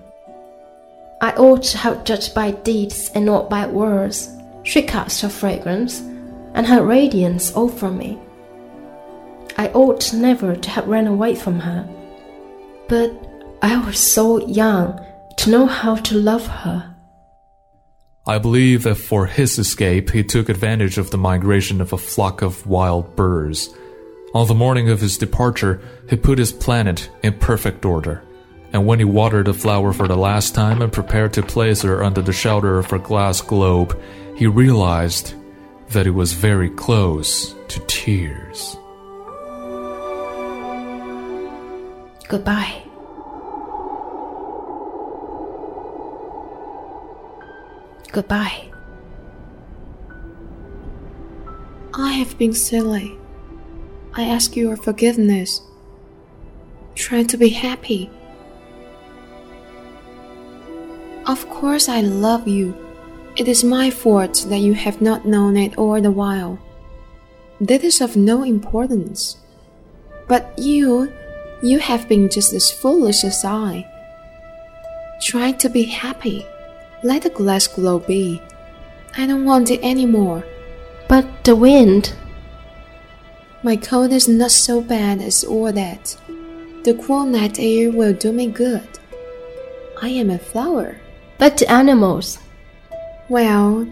I 1.20 1.32
ought 1.36 1.62
to 1.62 1.78
have 1.78 2.04
judged 2.04 2.34
by 2.34 2.50
deeds 2.50 3.10
and 3.14 3.24
not 3.24 3.48
by 3.48 3.66
words. 3.66 4.28
She 4.64 4.82
cast 4.82 5.22
her 5.22 5.28
fragrance 5.28 6.00
and 6.54 6.66
her 6.66 6.84
radiance 6.84 7.52
over 7.54 7.90
me. 7.90 8.18
I 9.56 9.68
ought 9.68 10.12
never 10.12 10.56
to 10.56 10.70
have 10.70 10.88
run 10.88 11.06
away 11.06 11.34
from 11.34 11.60
her. 11.60 11.88
But 12.88 13.12
I 13.62 13.78
was 13.84 13.98
so 13.98 14.46
young 14.46 15.00
to 15.38 15.50
know 15.50 15.66
how 15.66 15.96
to 15.96 16.14
love 16.16 16.46
her. 16.46 16.94
I 18.26 18.38
believe 18.38 18.84
that 18.84 18.94
for 18.94 19.26
his 19.26 19.58
escape, 19.58 20.10
he 20.10 20.22
took 20.22 20.48
advantage 20.48 20.96
of 20.96 21.10
the 21.10 21.18
migration 21.18 21.80
of 21.80 21.92
a 21.92 21.98
flock 21.98 22.40
of 22.40 22.66
wild 22.66 23.14
birds. 23.16 23.68
On 24.34 24.46
the 24.46 24.54
morning 24.54 24.88
of 24.88 25.00
his 25.00 25.18
departure, 25.18 25.80
he 26.08 26.16
put 26.16 26.38
his 26.38 26.52
planet 26.52 27.10
in 27.22 27.38
perfect 27.38 27.84
order. 27.84 28.22
And 28.72 28.86
when 28.86 28.98
he 28.98 29.04
watered 29.04 29.46
the 29.46 29.54
flower 29.54 29.92
for 29.92 30.08
the 30.08 30.16
last 30.16 30.54
time 30.54 30.82
and 30.82 30.92
prepared 30.92 31.32
to 31.34 31.42
place 31.42 31.82
her 31.82 32.02
under 32.02 32.22
the 32.22 32.32
shelter 32.32 32.78
of 32.78 32.90
her 32.90 32.98
glass 32.98 33.40
globe, 33.40 34.00
he 34.36 34.46
realized 34.46 35.34
that 35.90 36.06
it 36.06 36.10
was 36.10 36.32
very 36.32 36.70
close 36.70 37.54
to 37.68 37.80
tears. 37.86 38.76
Goodbye. 42.34 42.82
Goodbye. 48.10 48.72
I 51.94 52.10
have 52.14 52.36
been 52.36 52.52
silly. 52.52 53.16
I 54.14 54.24
ask 54.24 54.56
your 54.56 54.76
forgiveness. 54.76 55.62
Try 56.96 57.22
to 57.22 57.36
be 57.36 57.50
happy. 57.50 58.10
Of 61.28 61.48
course, 61.48 61.88
I 61.88 62.00
love 62.00 62.48
you. 62.48 62.74
It 63.36 63.46
is 63.46 63.62
my 63.62 63.90
fault 63.90 64.44
that 64.48 64.58
you 64.58 64.74
have 64.74 65.00
not 65.00 65.24
known 65.24 65.56
it 65.56 65.78
all 65.78 66.00
the 66.00 66.10
while. 66.10 66.58
That 67.60 67.84
is 67.84 68.00
of 68.00 68.16
no 68.16 68.42
importance. 68.42 69.36
But 70.26 70.52
you, 70.58 71.12
you 71.64 71.78
have 71.78 72.06
been 72.08 72.28
just 72.28 72.52
as 72.52 72.70
foolish 72.70 73.24
as 73.24 73.42
I. 73.42 73.86
Try 75.22 75.52
to 75.52 75.70
be 75.70 75.84
happy. 75.84 76.46
Let 77.02 77.22
the 77.22 77.30
glass 77.30 77.66
globe 77.66 78.06
be. 78.06 78.42
I 79.16 79.26
don't 79.26 79.46
want 79.46 79.70
it 79.70 79.82
anymore. 79.82 80.44
But 81.08 81.44
the 81.44 81.56
wind. 81.56 82.14
My 83.62 83.76
cold 83.76 84.12
is 84.12 84.28
not 84.28 84.50
so 84.50 84.82
bad 84.82 85.22
as 85.22 85.42
all 85.42 85.72
that. 85.72 86.16
The 86.84 87.00
cool 87.02 87.24
night 87.24 87.58
air 87.58 87.90
will 87.90 88.12
do 88.12 88.30
me 88.30 88.48
good. 88.48 88.86
I 90.02 90.08
am 90.08 90.28
a 90.28 90.38
flower. 90.38 91.00
But 91.38 91.56
the 91.56 91.70
animals. 91.72 92.38
Well, 93.30 93.88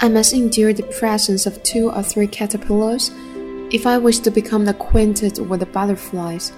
I 0.00 0.08
must 0.08 0.32
endure 0.32 0.72
the 0.72 0.82
presence 0.98 1.46
of 1.46 1.62
two 1.62 1.92
or 1.92 2.02
three 2.02 2.26
caterpillars 2.26 3.12
if 3.70 3.86
I 3.86 3.98
wish 3.98 4.18
to 4.20 4.32
become 4.32 4.66
acquainted 4.66 5.38
with 5.38 5.60
the 5.60 5.66
butterflies. 5.66 6.52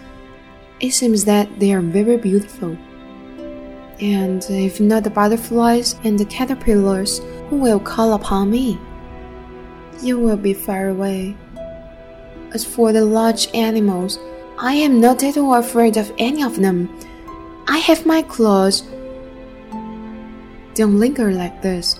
It 0.80 0.92
seems 0.92 1.24
that 1.24 1.58
they 1.58 1.72
are 1.72 1.80
very 1.80 2.18
beautiful. 2.18 2.76
And 3.98 4.44
if 4.50 4.78
not 4.78 5.04
the 5.04 5.10
butterflies 5.10 5.94
and 6.04 6.18
the 6.18 6.26
caterpillars, 6.26 7.20
who 7.48 7.56
will 7.56 7.80
call 7.80 8.12
upon 8.12 8.50
me? 8.50 8.78
You 10.02 10.18
will 10.18 10.36
be 10.36 10.52
far 10.52 10.88
away. 10.88 11.34
As 12.52 12.64
for 12.64 12.92
the 12.92 13.04
large 13.04 13.48
animals, 13.54 14.18
I 14.58 14.74
am 14.74 15.00
not 15.00 15.22
at 15.22 15.38
all 15.38 15.54
afraid 15.54 15.96
of 15.96 16.12
any 16.18 16.42
of 16.42 16.60
them. 16.60 16.88
I 17.68 17.78
have 17.78 18.04
my 18.04 18.20
claws. 18.22 18.82
Don't 20.74 21.00
linger 21.00 21.32
like 21.32 21.62
this. 21.62 21.98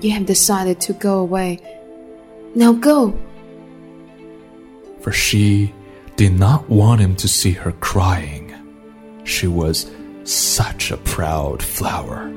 You 0.00 0.10
have 0.12 0.26
decided 0.26 0.80
to 0.82 0.92
go 0.94 1.20
away. 1.20 1.60
Now 2.56 2.72
go. 2.72 3.16
For 5.00 5.12
she 5.12 5.72
did 6.18 6.36
not 6.36 6.68
want 6.68 7.00
him 7.00 7.14
to 7.14 7.28
see 7.28 7.52
her 7.52 7.70
crying. 7.70 8.52
She 9.22 9.46
was 9.46 9.88
such 10.24 10.90
a 10.90 10.96
proud 10.96 11.62
flower. 11.62 12.34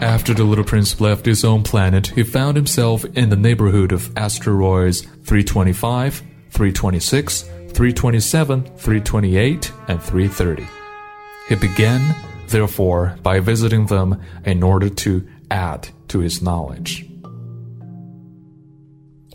After 0.00 0.32
the 0.32 0.44
little 0.44 0.62
prince 0.62 1.00
left 1.00 1.26
his 1.26 1.44
own 1.44 1.64
planet, 1.64 2.06
he 2.06 2.22
found 2.22 2.56
himself 2.56 3.04
in 3.16 3.30
the 3.30 3.36
neighborhood 3.36 3.90
of 3.90 4.16
asteroids 4.16 5.00
325, 5.00 6.22
326, 6.50 7.42
327, 7.42 8.62
328, 8.76 9.72
and 9.88 10.00
330. 10.00 10.79
He 11.50 11.56
began, 11.56 12.14
therefore, 12.46 13.16
by 13.24 13.40
visiting 13.40 13.86
them 13.86 14.22
in 14.44 14.62
order 14.62 14.88
to 14.88 15.26
add 15.50 15.88
to 16.06 16.20
his 16.20 16.40
knowledge. 16.40 17.10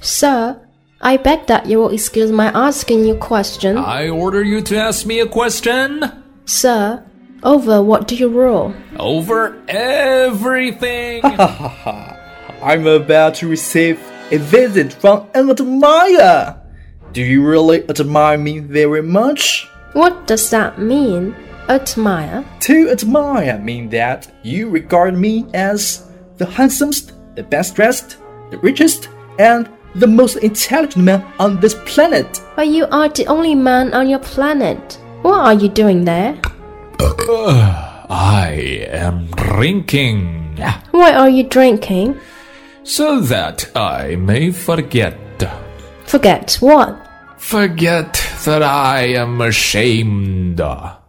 Sir, 0.02 0.58
I 1.02 1.18
beg 1.18 1.48
that 1.48 1.66
you 1.66 1.78
will 1.78 1.90
excuse 1.90 2.32
my 2.32 2.48
asking 2.56 3.04
you 3.04 3.16
a 3.16 3.18
question. 3.18 3.76
I 3.78 4.08
order 4.08 4.42
you 4.42 4.62
to 4.62 4.78
ask 4.78 5.06
me 5.06 5.20
a 5.20 5.28
question 5.28 6.10
Sir, 6.46 7.04
over 7.44 7.84
what 7.84 8.08
do 8.08 8.16
you 8.16 8.30
rule? 8.30 8.74
over 8.98 9.62
everything. 9.68 11.20
I'm 12.64 12.88
about 12.88 13.36
to 13.36 13.50
receive 13.50 14.00
a 14.32 14.38
visit 14.38 14.94
from 14.94 15.28
an 15.34 15.50
admirer. 15.50 16.62
Do 17.12 17.22
you 17.22 17.46
really 17.46 17.84
admire 17.90 18.38
me 18.38 18.60
very 18.60 19.04
much? 19.04 19.68
What 19.92 20.28
does 20.28 20.50
that 20.52 20.80
mean? 20.80 21.36
Admire? 21.70 22.46
To 22.62 22.90
admire 22.90 23.58
mean 23.60 23.90
that 23.90 24.32
you 24.44 24.70
regard 24.70 25.18
me 25.18 25.46
as 25.54 26.08
the 26.38 26.46
handsomest, 26.46 27.14
the 27.36 27.44
best 27.44 27.76
dressed, 27.76 28.18
the 28.52 28.58
richest, 28.60 29.10
and 29.40 29.70
the 29.96 30.08
most 30.08 30.38
intelligent 30.38 31.04
man 31.06 31.26
on 31.40 31.60
this 31.60 31.76
planet. 31.86 32.42
But 32.56 32.68
you 32.68 32.86
are 32.92 33.10
the 33.10 33.26
only 33.28 33.56
man 33.56 33.94
on 33.94 34.10
your 34.10 34.20
planet. 34.20 35.00
What 35.22 35.40
are 35.40 35.54
you 35.54 35.70
doing 35.70 36.06
there? 36.06 36.38
Uh, 37.00 38.06
I 38.10 38.86
am 38.90 39.28
drinking 39.32 40.58
Why 40.92 41.14
are 41.14 41.30
you 41.30 41.44
drinking? 41.44 42.20
so 42.84 43.20
that 43.20 43.76
I 43.76 44.16
may 44.16 44.52
forget. 44.52 45.18
Forget 46.06 46.58
what? 46.62 46.96
Forget 47.38 48.16
that 48.46 48.64
I 48.64 49.08
am 49.18 49.42
ashamed. 49.42 50.62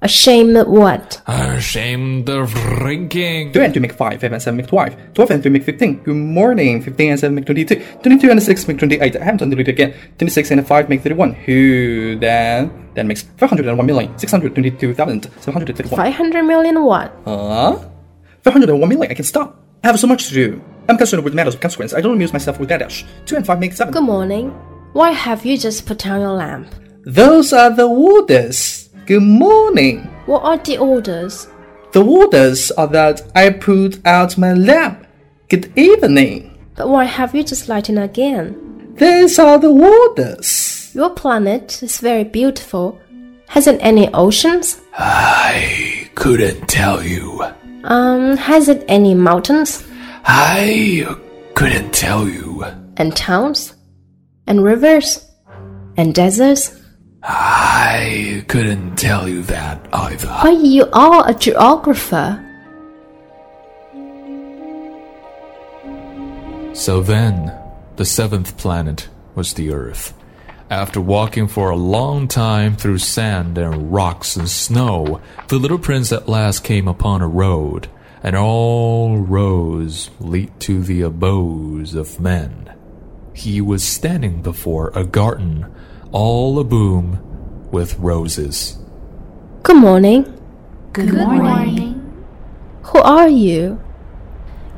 Ashamed 0.02 0.56
of 0.56 0.66
what? 0.68 1.22
Ashamed 1.26 2.28
of 2.28 2.52
drinking. 2.52 3.52
2 3.52 3.60
and 3.60 3.72
2 3.74 3.80
make 3.80 3.92
5, 3.92 4.20
5 4.20 4.32
and 4.32 4.42
7 4.42 4.56
make 4.56 4.66
12, 4.66 5.14
12 5.14 5.30
and 5.30 5.42
3 5.42 5.50
make 5.52 5.62
15. 5.64 6.02
Good 6.02 6.14
morning, 6.16 6.82
15 6.82 7.10
and 7.10 7.20
7 7.20 7.34
make 7.34 7.46
22, 7.46 7.76
22 8.02 8.30
and 8.30 8.42
6 8.42 8.68
make 8.68 8.78
28. 8.78 9.16
I 9.16 9.24
haven't 9.24 9.38
done 9.38 9.52
it 9.52 9.68
again. 9.68 9.94
26 10.18 10.50
and 10.50 10.66
5 10.66 10.88
make 10.88 11.02
31. 11.02 11.34
Who 11.34 12.16
then? 12.16 12.88
Then 12.94 13.06
makes 13.06 13.22
501,622,731. 13.24 15.96
500 15.96 16.42
million 16.42 16.82
what? 16.84 17.14
Huh? 17.24 17.78
501 18.42 18.88
million, 18.88 19.10
I 19.10 19.14
can 19.14 19.24
stop. 19.24 19.62
I 19.84 19.88
have 19.88 20.00
so 20.00 20.06
much 20.06 20.28
to 20.28 20.34
do. 20.34 20.62
I'm 20.88 20.96
concerned 20.96 21.24
with 21.24 21.34
matters 21.34 21.54
of 21.54 21.60
consequence. 21.60 21.92
I 21.92 22.00
don't 22.00 22.14
amuse 22.14 22.32
myself 22.32 22.58
with 22.58 22.68
that 22.70 22.78
dash. 22.78 23.04
2 23.26 23.36
and 23.36 23.46
5 23.46 23.60
make 23.60 23.72
7. 23.72 23.92
Good 23.92 24.02
morning. 24.02 24.50
Why 24.92 25.10
have 25.10 25.44
you 25.44 25.58
just 25.58 25.84
put 25.84 25.98
down 25.98 26.20
your 26.20 26.30
lamp? 26.30 26.68
Those 27.06 27.52
are 27.52 27.70
the 27.70 27.86
orders. 27.86 28.88
Good 29.06 29.22
morning. 29.22 30.00
What 30.26 30.42
are 30.42 30.58
the 30.58 30.78
orders? 30.78 31.46
The 31.92 32.02
orders 32.02 32.72
are 32.72 32.88
that 32.88 33.22
I 33.36 33.50
put 33.50 34.04
out 34.04 34.36
my 34.36 34.54
lamp. 34.54 35.06
Good 35.48 35.72
evening. 35.78 36.58
But 36.74 36.88
why 36.88 37.04
have 37.04 37.32
you 37.32 37.44
just 37.44 37.68
lighted 37.68 37.96
again? 37.96 38.94
These 38.96 39.38
are 39.38 39.56
the 39.56 39.68
orders. 39.70 40.90
Your 40.96 41.10
planet 41.10 41.80
is 41.80 42.00
very 42.00 42.24
beautiful. 42.24 43.00
Has 43.50 43.68
it 43.68 43.78
any 43.80 44.12
oceans? 44.12 44.80
I 44.98 46.10
couldn't 46.16 46.66
tell 46.68 47.04
you. 47.04 47.40
Um, 47.84 48.36
has 48.36 48.68
it 48.68 48.84
any 48.88 49.14
mountains 49.14 49.86
I 50.24 51.06
couldn't 51.54 51.94
tell 51.94 52.28
you. 52.28 52.64
and 52.96 53.14
towns 53.14 53.74
and 54.48 54.64
rivers 54.64 55.24
and 55.96 56.12
deserts? 56.12 56.82
I 57.28 58.44
couldn't 58.46 58.96
tell 58.96 59.28
you 59.28 59.42
that 59.42 59.84
either. 59.92 60.28
Why, 60.28 60.50
you 60.50 60.88
are 60.92 61.28
a 61.28 61.34
geographer. 61.34 62.42
So 66.72 67.00
then, 67.00 67.52
the 67.96 68.04
seventh 68.04 68.56
planet 68.56 69.08
was 69.34 69.54
the 69.54 69.72
Earth. 69.72 70.14
After 70.70 71.00
walking 71.00 71.48
for 71.48 71.70
a 71.70 71.76
long 71.76 72.28
time 72.28 72.76
through 72.76 72.98
sand 72.98 73.58
and 73.58 73.92
rocks 73.92 74.36
and 74.36 74.48
snow, 74.48 75.20
the 75.48 75.58
little 75.58 75.78
prince 75.78 76.12
at 76.12 76.28
last 76.28 76.62
came 76.62 76.86
upon 76.86 77.22
a 77.22 77.28
road, 77.28 77.88
and 78.22 78.36
all 78.36 79.18
roads 79.18 80.10
lead 80.20 80.60
to 80.60 80.82
the 80.82 81.02
abodes 81.02 81.94
of 81.94 82.20
men. 82.20 82.72
He 83.32 83.60
was 83.60 83.82
standing 83.82 84.42
before 84.42 84.92
a 84.94 85.04
garden, 85.04 85.66
all 86.12 86.58
aboom 86.58 87.20
with 87.70 87.98
roses. 87.98 88.78
Good 89.62 89.76
morning. 89.76 90.32
Good 90.92 91.12
morning. 91.12 92.24
Who 92.82 92.98
are 93.00 93.28
you? 93.28 93.82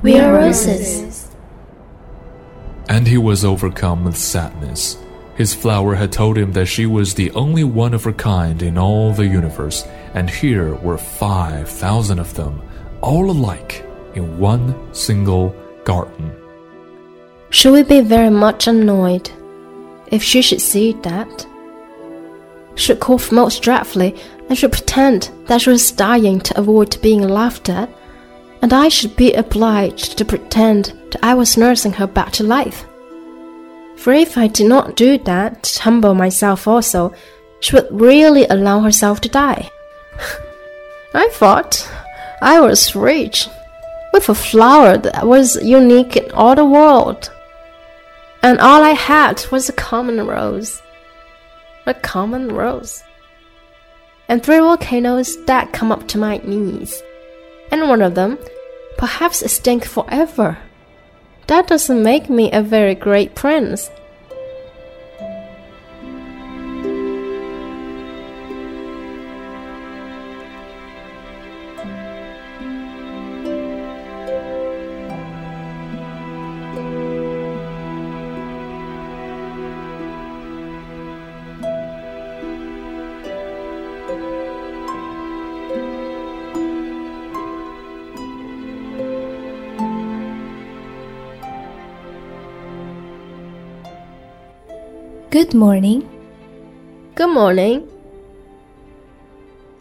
We 0.02 0.18
are 0.18 0.32
roses. 0.32 1.30
And 2.88 3.06
he 3.06 3.18
was 3.18 3.44
overcome 3.44 4.04
with 4.04 4.16
sadness. 4.16 4.96
His 5.36 5.54
flower 5.54 5.94
had 5.94 6.10
told 6.10 6.36
him 6.36 6.52
that 6.52 6.66
she 6.66 6.86
was 6.86 7.14
the 7.14 7.30
only 7.32 7.62
one 7.62 7.94
of 7.94 8.04
her 8.04 8.12
kind 8.12 8.62
in 8.62 8.78
all 8.78 9.12
the 9.12 9.26
universe, 9.26 9.84
and 10.14 10.28
here 10.28 10.74
were 10.76 10.98
5,000 10.98 12.18
of 12.18 12.34
them, 12.34 12.62
all 13.02 13.30
alike, 13.30 13.84
in 14.14 14.38
one 14.38 14.92
single 14.94 15.54
garden. 15.84 16.32
Should 17.50 17.72
we 17.72 17.82
be 17.82 18.00
very 18.00 18.30
much 18.30 18.66
annoyed 18.66 19.30
if 20.10 20.22
she 20.22 20.42
should 20.42 20.60
see 20.60 20.92
that? 21.02 21.46
Should 22.74 23.00
cough 23.00 23.32
most 23.32 23.62
dreadfully 23.62 24.14
and 24.48 24.56
should 24.56 24.72
pretend 24.72 25.30
that 25.46 25.60
she 25.60 25.70
was 25.70 25.90
dying 25.90 26.40
to 26.40 26.58
avoid 26.58 27.00
being 27.02 27.22
laughed 27.22 27.68
at, 27.68 27.90
and 28.62 28.72
I 28.72 28.88
should 28.88 29.16
be 29.16 29.32
obliged 29.34 30.18
to 30.18 30.24
pretend 30.24 30.92
that 31.10 31.24
I 31.24 31.34
was 31.34 31.56
nursing 31.56 31.92
her 31.94 32.06
back 32.06 32.32
to 32.32 32.44
life. 32.44 32.86
For 33.96 34.12
if 34.12 34.38
I 34.38 34.46
did 34.46 34.68
not 34.68 34.96
do 34.96 35.18
that, 35.18 35.62
to 35.64 35.82
humble 35.82 36.14
myself 36.14 36.68
also, 36.68 37.12
she 37.60 37.74
would 37.74 37.88
really 37.90 38.46
allow 38.46 38.80
herself 38.80 39.20
to 39.22 39.28
die. 39.28 39.70
I 41.14 41.28
thought 41.30 41.90
I 42.40 42.60
was 42.60 42.94
rich, 42.94 43.48
with 44.12 44.28
a 44.28 44.34
flower 44.34 44.96
that 44.98 45.26
was 45.26 45.62
unique 45.62 46.16
in 46.16 46.30
all 46.32 46.54
the 46.54 46.64
world. 46.64 47.32
And 48.42 48.58
all 48.60 48.82
I 48.82 48.90
had 48.90 49.44
was 49.50 49.68
a 49.68 49.72
common 49.72 50.24
rose. 50.26 50.80
A 51.86 51.94
common 51.94 52.54
rose. 52.54 53.02
And 54.28 54.42
three 54.42 54.58
volcanoes 54.58 55.36
that 55.46 55.72
come 55.72 55.90
up 55.90 56.06
to 56.08 56.18
my 56.18 56.38
knees. 56.44 57.02
And 57.72 57.88
one 57.88 58.02
of 58.02 58.14
them, 58.14 58.38
perhaps 58.96 59.50
stink 59.50 59.84
forever. 59.84 60.58
That 61.48 61.66
doesn't 61.66 62.02
make 62.02 62.28
me 62.28 62.52
a 62.52 62.62
very 62.62 62.94
great 62.94 63.34
prince. 63.34 63.90
Good 95.30 95.52
morning. 95.52 96.08
Good 97.14 97.28
morning. 97.28 97.86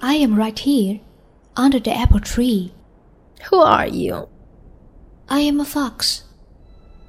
I 0.01 0.15
am 0.15 0.35
right 0.35 0.59
here, 0.59 0.99
under 1.55 1.79
the 1.79 1.95
apple 1.95 2.19
tree. 2.19 2.73
Who 3.49 3.61
are 3.61 3.87
you? 3.87 4.27
I 5.29 5.39
am 5.39 5.61
a 5.61 5.63
fox. 5.63 6.25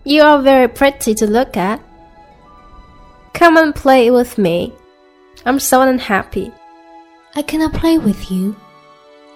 You 0.04 0.22
are 0.22 0.40
very 0.40 0.68
pretty 0.68 1.16
to 1.16 1.26
look 1.26 1.56
at. 1.56 1.82
Come 3.34 3.56
and 3.56 3.74
play 3.74 4.08
with 4.12 4.38
me. 4.38 4.72
I'm 5.44 5.58
so 5.58 5.82
unhappy. 5.82 6.52
I 7.34 7.42
cannot 7.42 7.74
play 7.74 7.98
with 7.98 8.30
you. 8.30 8.54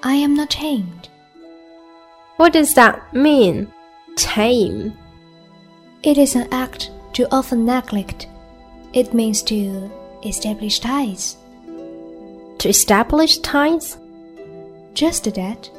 I 0.05 0.15
am 0.15 0.37
not 0.37 0.51
tamed. 0.51 1.09
What 2.37 2.53
does 2.53 2.73
that 2.75 3.13
mean? 3.13 3.67
Tame. 4.15 4.97
It 6.05 6.19
is 6.19 6.37
an 6.37 6.47
act 6.53 6.93
to 7.15 7.27
often 7.35 7.65
neglect. 7.65 8.29
It 8.93 9.15
means 9.15 9.43
to 9.45 9.91
establish 10.25 10.81
ties. 10.81 11.37
To 12.59 12.69
establish 12.69 13.39
ties? 13.39 13.97
Just 14.95 15.25
that. 15.25 15.71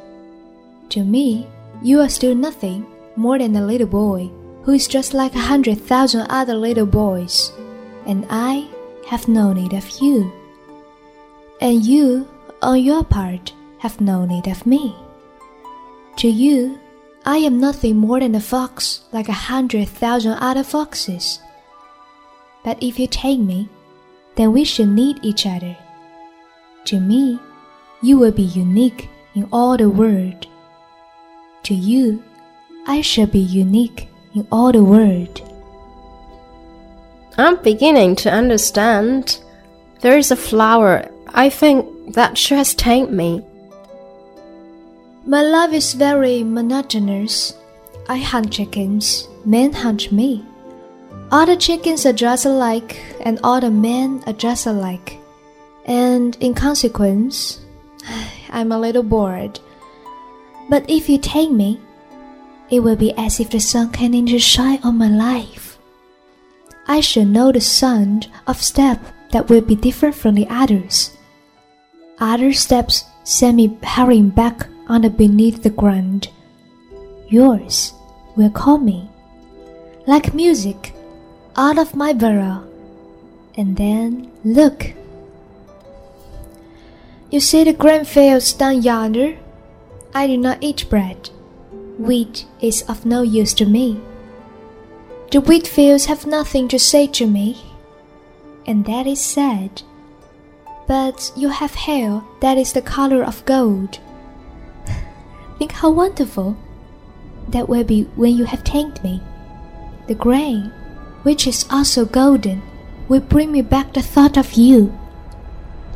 To 0.90 1.04
me, 1.04 1.48
you 1.82 2.00
are 2.00 2.10
still 2.10 2.36
nothing 2.36 2.86
more 3.16 3.38
than 3.38 3.56
a 3.56 3.66
little 3.66 3.88
boy 3.88 4.30
who 4.64 4.72
is 4.72 4.88
just 4.88 5.14
like 5.14 5.36
a 5.36 5.40
hundred 5.40 5.80
thousand 5.80 6.28
other 6.30 6.56
little 6.56 6.86
boys, 6.86 7.52
and 8.06 8.26
I 8.30 8.68
have 9.08 9.28
no 9.28 9.54
need 9.54 9.74
of 9.74 9.90
you. 10.02 10.32
And 11.62 11.86
you, 11.86 12.28
on 12.62 12.82
your 12.82 13.04
part, 13.04 13.54
have 13.80 14.02
no 14.02 14.26
need 14.26 14.48
of 14.48 14.66
me. 14.66 14.96
To 16.18 16.28
you, 16.28 16.80
I 17.26 17.38
am 17.38 17.60
nothing 17.60 17.98
more 17.98 18.20
than 18.20 18.36
a 18.36 18.40
fox 18.40 19.02
like 19.12 19.30
a 19.30 19.34
hundred 19.34 19.88
thousand 19.88 20.34
other 20.34 20.64
foxes. 20.64 21.40
But 22.64 22.82
if 22.82 22.98
you 22.98 23.08
take 23.08 23.40
me, 23.40 23.70
then 24.36 24.54
we 24.54 24.64
should 24.64 24.90
need 24.90 25.20
each 25.22 25.46
other. 25.46 25.76
To 26.86 27.00
me, 27.00 27.40
you 28.02 28.18
will 28.18 28.32
be 28.32 28.44
unique 28.44 29.10
in 29.36 29.48
all 29.52 29.78
the 29.78 29.90
world. 29.90 30.48
To 31.64 31.74
you, 31.74 32.24
I 32.88 33.02
shall 33.02 33.28
be 33.28 33.40
unique 33.40 34.10
in 34.34 34.48
all 34.52 34.72
the 34.72 34.84
world. 34.84 35.42
I'm 37.38 37.56
beginning 37.64 38.16
to 38.18 38.32
understand. 38.32 39.40
There 40.02 40.18
is 40.18 40.32
a 40.32 40.36
flower. 40.36 41.10
I 41.28 41.50
think 41.50 42.14
that 42.14 42.38
she 42.38 42.54
has 42.56 42.76
tamed 42.76 43.12
me. 43.12 43.42
My 45.26 45.42
love 45.42 45.74
is 45.74 45.94
very 45.94 46.44
monotonous. 46.44 47.56
I 48.10 48.18
hunt 48.18 48.52
chickens, 48.52 49.28
men 49.46 49.72
hunt 49.72 50.12
me. 50.12 50.46
All 51.32 51.46
the 51.46 51.58
chickens 51.58 52.06
are 52.06 52.14
just 52.14 52.46
alike, 52.46 53.02
and 53.22 53.40
all 53.44 53.60
the 53.60 53.72
men 53.72 54.24
are 54.28 54.34
just 54.34 54.66
alike. 54.68 55.20
And 55.86 56.38
in 56.40 56.54
consequence, 56.54 57.62
I'm 58.50 58.72
a 58.72 58.80
little 58.80 59.04
bored. 59.04 59.60
But 60.70 60.90
if 60.90 61.10
you 61.10 61.18
take 61.18 61.52
me, 61.52 61.80
it 62.70 62.80
will 62.80 62.96
be 62.96 63.14
as 63.18 63.40
if 63.40 63.50
the 63.50 63.60
sun 63.60 63.92
came 63.92 64.14
in 64.14 64.26
to 64.28 64.40
shine 64.40 64.80
on 64.84 64.98
my 64.98 65.10
life. 65.10 65.78
I 66.88 67.00
shall 67.00 67.26
know 67.26 67.52
the 67.52 67.62
sound 67.62 68.28
of 68.48 68.62
step 68.62 69.00
that 69.32 69.50
will 69.50 69.62
be 69.62 69.76
different 69.76 70.16
from 70.16 70.36
the 70.36 70.48
others. 70.50 71.18
Other 72.20 72.54
steps 72.54 73.06
send 73.24 73.58
me 73.58 73.78
hurrying 73.84 74.30
back 74.30 74.68
under 74.88 75.10
beneath 75.10 75.64
the 75.64 75.70
ground. 75.70 76.30
Yours 77.28 77.94
will 78.36 78.50
call 78.50 78.78
me, 78.78 79.10
like 80.06 80.34
music, 80.34 80.94
out 81.56 81.78
of 81.78 81.96
my 81.96 82.14
burrow. 82.14 82.64
And 83.56 83.78
then 83.78 84.32
look. 84.44 84.94
You 87.30 87.40
see 87.40 87.64
the 87.64 87.74
grain 87.74 88.06
fields 88.06 88.54
down 88.54 88.82
yonder? 88.82 89.38
I 90.14 90.28
do 90.28 90.38
not 90.38 90.60
eat 90.62 90.90
bread. 90.90 91.30
Wheat 91.98 92.46
is 92.62 92.82
of 92.84 93.06
no 93.06 93.22
use 93.22 93.54
to 93.56 93.66
me. 93.66 94.00
The 95.32 95.42
wheat 95.42 95.68
fields 95.68 96.06
have 96.06 96.28
nothing 96.28 96.68
to 96.68 96.78
say 96.78 97.08
to 97.08 97.26
me, 97.26 97.58
and 98.68 98.86
that 98.86 99.08
is 99.08 99.24
sad. 99.24 99.82
But 100.88 101.32
you 101.36 101.50
have 101.50 101.74
hair 101.74 102.22
that 102.42 102.58
is 102.58 102.74
the 102.74 102.82
color 102.82 103.24
of 103.24 103.46
gold. 103.46 104.00
Think 105.58 105.72
how 105.72 105.90
wonderful 105.90 106.56
that 107.48 107.68
will 107.68 107.84
be 107.84 108.04
when 108.16 108.36
you 108.36 108.46
have 108.46 108.64
tamed 108.64 109.04
me. 109.04 109.22
The 110.08 110.16
grain, 110.16 110.72
which 111.24 111.48
is 111.48 111.66
also 111.72 112.06
golden, 112.06 112.62
will 113.08 113.22
bring 113.22 113.52
me 113.52 113.62
back 113.62 113.94
the 113.94 114.02
thought 114.02 114.38
of 114.38 114.54
you, 114.54 114.98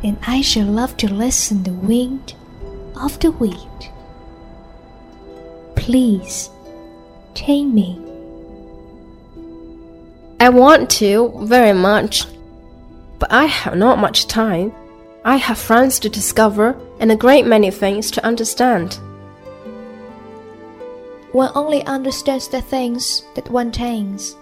and 0.02 0.18
I 0.26 0.40
shall 0.40 0.66
love 0.66 0.96
to 0.98 1.12
listen 1.12 1.62
the 1.62 1.72
wind 1.72 2.34
of 3.00 3.18
the 3.20 3.30
wheat. 3.30 3.90
Please, 5.76 6.50
tame 7.34 7.74
me. 7.74 8.00
I 10.40 10.50
want 10.50 10.90
to 11.02 11.32
very 11.42 11.72
much, 11.72 12.26
but 13.18 13.32
I 13.32 13.46
have 13.46 13.76
not 13.76 13.98
much 13.98 14.26
time. 14.26 14.72
I 15.24 15.36
have 15.36 15.58
friends 15.58 15.98
to 16.00 16.08
discover 16.08 16.78
and 17.00 17.10
a 17.10 17.16
great 17.16 17.44
many 17.44 17.70
things 17.70 18.10
to 18.12 18.24
understand. 18.24 18.98
One 21.32 21.50
only 21.54 21.82
understands 21.84 22.48
the 22.48 22.62
things 22.62 23.24
that 23.34 23.50
one 23.50 23.70
tames. 23.72 24.36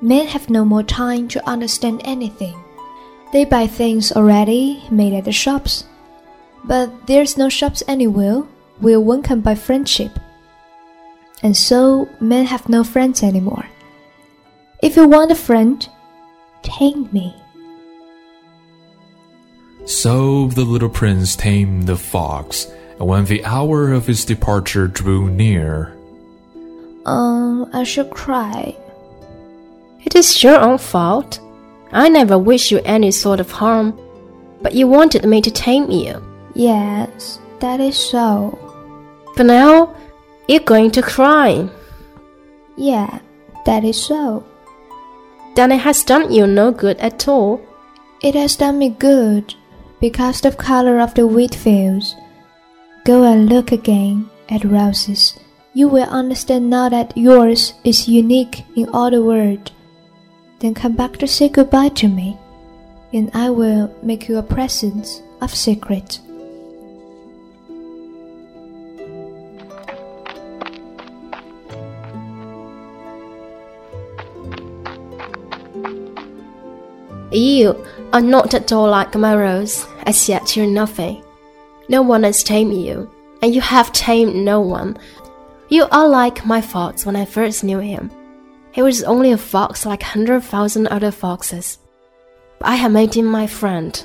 Men 0.00 0.26
have 0.26 0.50
no 0.50 0.64
more 0.64 0.82
time 0.82 1.28
to 1.28 1.48
understand 1.48 2.02
anything. 2.04 2.56
They 3.32 3.44
buy 3.44 3.66
things 3.66 4.12
already 4.12 4.84
made 4.90 5.14
at 5.14 5.24
the 5.24 5.32
shops. 5.32 5.84
But 6.64 7.06
there's 7.06 7.36
no 7.36 7.48
shops 7.48 7.82
anywhere 7.88 8.42
where 8.80 9.00
one 9.00 9.22
can 9.22 9.40
buy 9.40 9.54
friendship. 9.54 10.18
And 11.42 11.56
so 11.56 12.08
men 12.20 12.46
have 12.46 12.68
no 12.68 12.84
friends 12.84 13.22
anymore. 13.22 13.66
If 14.82 14.96
you 14.96 15.08
want 15.08 15.30
a 15.30 15.34
friend, 15.34 15.86
tame 16.62 17.08
me. 17.12 17.34
So 19.84 20.48
the 20.48 20.64
little 20.64 20.88
prince 20.88 21.36
tamed 21.36 21.86
the 21.86 21.96
fox, 21.96 22.66
and 22.98 23.06
when 23.06 23.26
the 23.26 23.44
hour 23.44 23.92
of 23.92 24.06
his 24.06 24.24
departure 24.24 24.88
drew 24.88 25.28
near, 25.28 25.96
Um, 27.04 27.68
I 27.74 27.84
shall 27.84 28.06
cry. 28.06 28.74
It 30.04 30.14
is 30.14 30.42
your 30.42 30.60
own 30.60 30.78
fault. 30.78 31.40
I 31.92 32.08
never 32.08 32.38
wish 32.38 32.70
you 32.70 32.80
any 32.84 33.10
sort 33.10 33.40
of 33.40 33.50
harm, 33.50 33.98
but 34.62 34.74
you 34.74 34.86
wanted 34.86 35.24
me 35.24 35.40
to 35.40 35.50
tame 35.50 35.90
you. 35.90 36.22
Yes, 36.54 37.38
that 37.60 37.80
is 37.80 37.96
so. 37.96 38.58
But 39.36 39.46
now 39.46 39.94
you're 40.48 40.60
going 40.60 40.90
to 40.92 41.02
cry. 41.02 41.68
Yeah, 42.76 43.20
that 43.64 43.84
is 43.84 44.00
so. 44.00 44.44
Then 45.54 45.72
it 45.72 45.80
has 45.80 46.04
done 46.04 46.32
you 46.32 46.46
no 46.46 46.72
good 46.72 46.98
at 46.98 47.28
all. 47.28 47.60
It 48.22 48.34
has 48.34 48.56
done 48.56 48.78
me 48.78 48.90
good 48.90 49.54
because 50.00 50.44
of 50.44 50.56
the 50.56 50.62
color 50.62 51.00
of 51.00 51.14
the 51.14 51.26
wheat 51.26 51.54
fields. 51.54 52.16
Go 53.04 53.24
and 53.24 53.48
look 53.48 53.70
again 53.70 54.28
at 54.48 54.64
roses. 54.64 55.38
You 55.72 55.88
will 55.88 56.08
understand 56.08 56.70
now 56.70 56.88
that 56.88 57.16
yours 57.16 57.74
is 57.84 58.08
unique 58.08 58.64
in 58.76 58.88
all 58.90 59.10
the 59.10 59.22
world. 59.22 59.72
Then 60.64 60.72
come 60.72 60.96
back 60.96 61.18
to 61.18 61.26
say 61.26 61.50
goodbye 61.50 61.90
to 61.90 62.08
me, 62.08 62.38
and 63.12 63.30
I 63.34 63.50
will 63.50 63.94
make 64.02 64.30
you 64.30 64.38
a 64.38 64.42
present 64.42 65.22
of 65.42 65.54
secret. 65.54 66.20
You 77.30 77.84
are 78.14 78.22
not 78.22 78.54
at 78.54 78.72
all 78.72 78.88
like 78.88 79.14
my 79.16 79.36
rose. 79.36 79.86
As 80.06 80.30
yet 80.30 80.56
you're 80.56 80.66
nothing. 80.66 81.22
No 81.90 82.00
one 82.00 82.22
has 82.22 82.42
tamed 82.42 82.72
you, 82.72 83.10
and 83.42 83.54
you 83.54 83.60
have 83.60 83.92
tamed 83.92 84.34
no 84.34 84.62
one. 84.62 84.96
You 85.68 85.84
are 85.92 86.08
like 86.08 86.46
my 86.46 86.62
fox 86.62 87.04
when 87.04 87.16
I 87.16 87.26
first 87.26 87.64
knew 87.64 87.80
him. 87.80 88.10
He 88.74 88.82
was 88.82 89.04
only 89.04 89.30
a 89.32 89.38
fox 89.38 89.86
like 89.86 90.02
hundred 90.02 90.40
thousand 90.42 90.88
other 90.88 91.10
foxes. 91.10 91.78
But 92.58 92.68
I 92.68 92.74
have 92.74 92.92
made 92.92 93.14
him 93.14 93.26
my 93.26 93.46
friend, 93.46 94.04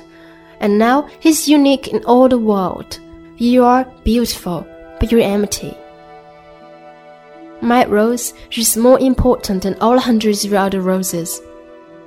and 0.60 0.78
now 0.78 1.08
he's 1.18 1.48
unique 1.48 1.88
in 1.88 2.04
all 2.04 2.28
the 2.28 2.38
world. 2.38 3.00
You 3.36 3.64
are 3.64 3.84
beautiful, 4.04 4.66
but 5.00 5.10
you're 5.10 5.20
empty. 5.20 5.76
My 7.60 7.84
rose 7.84 8.32
is 8.56 8.76
more 8.76 9.00
important 9.00 9.64
than 9.64 9.74
all 9.80 9.98
hundreds 9.98 10.44
of 10.44 10.54
other 10.54 10.80
roses 10.80 11.40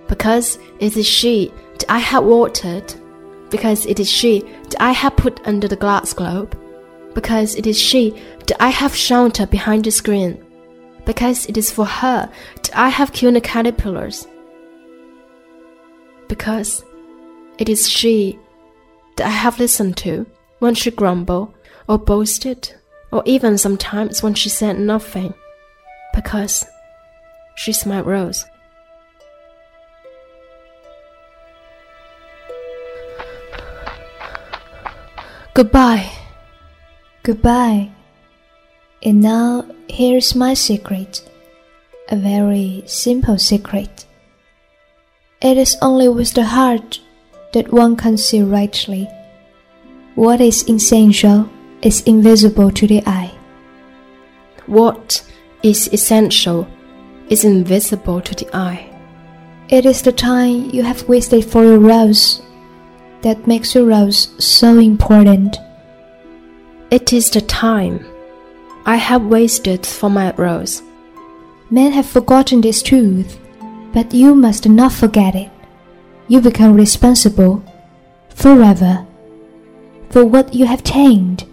because 0.08 0.60
it 0.80 0.95
is 0.97 1.08
she 1.08 1.52
that 1.73 1.86
I 1.89 1.99
have 1.99 2.23
watered, 2.23 2.93
because 3.49 3.86
it 3.86 3.99
is 3.99 4.10
she 4.10 4.41
that 4.69 4.76
I 4.80 4.91
have 4.91 5.15
put 5.17 5.45
under 5.47 5.67
the 5.67 5.76
glass 5.76 6.13
globe, 6.13 6.58
because 7.13 7.56
it 7.56 7.67
is 7.67 7.80
she 7.80 8.12
that 8.47 8.62
I 8.62 8.69
have 8.69 8.95
sheltered 8.95 9.49
behind 9.49 9.86
the 9.86 9.91
screen, 9.91 10.43
because 11.06 11.46
it 11.48 11.58
is 11.58 11.72
for 11.72 11.86
her 11.86 12.30
that 12.56 12.78
I 12.78 12.89
have 12.89 13.13
killed 13.13 13.36
the 13.36 13.42
caterpillars, 13.42 14.28
because 16.28 16.84
it 17.58 17.70
is 17.70 17.89
she 17.89 18.39
that 19.18 19.28
I 19.28 19.32
have 19.32 19.60
listened 19.60 19.98
to 19.98 20.26
when 20.60 20.76
she 20.76 20.92
grumbled 20.92 21.54
or 21.88 21.98
boasted, 21.98 22.74
or 23.12 23.22
even 23.26 23.58
sometimes 23.58 24.24
when 24.24 24.34
she 24.34 24.50
said 24.50 24.80
nothing, 24.80 25.34
because 26.13 26.66
she's 27.56 27.86
my 27.86 28.02
rose. 28.02 28.46
Goodbye. 35.54 36.10
Goodbye. 37.22 37.92
And 39.06 39.22
now 39.22 39.66
here's 39.89 40.34
my 40.34 40.54
secret. 40.54 41.30
A 42.08 42.16
very 42.16 42.84
simple 42.86 43.38
secret. 43.38 44.06
It 45.42 45.58
is 45.58 45.76
only 45.82 46.08
with 46.08 46.34
the 46.34 46.46
heart 46.46 47.02
that 47.52 47.74
one 47.74 47.98
can 47.98 48.18
see 48.18 48.42
rightly. 48.42 49.10
What 50.16 50.39
is 50.39 50.70
essential 50.70 51.50
is 51.82 52.02
invisible 52.04 52.72
to 52.72 52.88
the 52.88 53.04
eye. 53.06 53.32
What 54.68 55.22
is 55.63 55.89
essential 55.92 56.66
is 57.28 57.44
invisible 57.44 58.22
to 58.22 58.34
the 58.36 58.56
eye. 58.56 58.89
It 59.68 59.86
is 59.86 60.02
the 60.02 60.13
time 60.13 60.70
you 60.70 60.84
have 60.84 61.10
wasted 61.10 61.44
for 61.44 61.66
your 61.66 61.80
rose 61.80 62.42
that 63.22 63.48
makes 63.48 63.76
your 63.76 63.86
rose 63.86 64.30
so 64.38 64.78
important. 64.78 65.58
It 66.89 67.12
is 67.12 67.30
the 67.30 67.42
time 67.42 68.06
I 68.86 68.98
have 68.98 69.26
wasted 69.26 69.86
for 69.86 70.10
my 70.10 70.34
rose. 70.36 70.82
Men 71.69 71.93
have 71.93 72.06
forgotten 72.06 72.62
this 72.62 72.84
truth, 72.84 73.39
but 73.93 74.13
you 74.13 74.36
must 74.36 74.67
not 74.67 74.91
forget 74.91 75.36
it. 75.36 75.50
You 76.28 76.41
become 76.41 76.74
responsible 76.76 77.63
forever 78.30 79.06
for 80.10 80.26
what 80.26 80.54
you 80.54 80.65
have 80.65 80.84
tamed. 80.84 81.46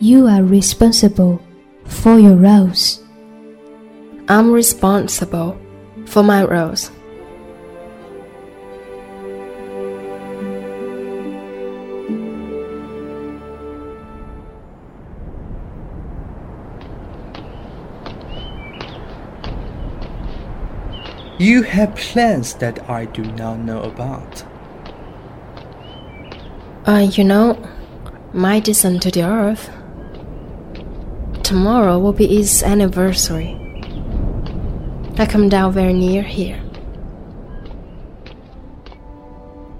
You 0.00 0.26
are 0.26 0.42
responsible 0.42 1.40
for 1.84 2.18
your 2.18 2.36
rose. 2.36 3.02
I'm 4.28 4.50
responsible 4.50 5.58
for 6.06 6.22
my 6.22 6.44
rose. 6.44 6.90
You 21.40 21.62
have 21.62 21.96
plans 21.96 22.52
that 22.56 22.90
I 22.90 23.06
do 23.06 23.22
not 23.22 23.60
know 23.60 23.80
about. 23.80 24.44
Uh, 26.86 27.08
you 27.10 27.24
know, 27.24 27.56
my 28.34 28.60
descent 28.60 29.00
to 29.04 29.10
the 29.10 29.22
earth. 29.22 29.70
Tomorrow 31.42 31.98
will 31.98 32.12
be 32.12 32.38
its 32.38 32.62
anniversary. 32.62 33.56
I 35.16 35.24
come 35.24 35.48
down 35.48 35.72
very 35.72 35.94
near 35.94 36.22
here. 36.22 36.62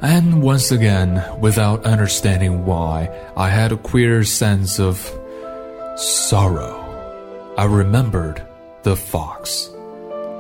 And 0.01 0.43
once 0.43 0.71
again, 0.71 1.23
without 1.41 1.85
understanding 1.85 2.65
why, 2.65 3.11
I 3.37 3.51
had 3.51 3.71
a 3.71 3.77
queer 3.77 4.25
sense 4.25 4.81
of 4.81 4.97
sorrow. 5.97 6.81
I 7.59 7.67
remembered 7.67 8.43
the 8.83 8.97
fox. 8.97 9.70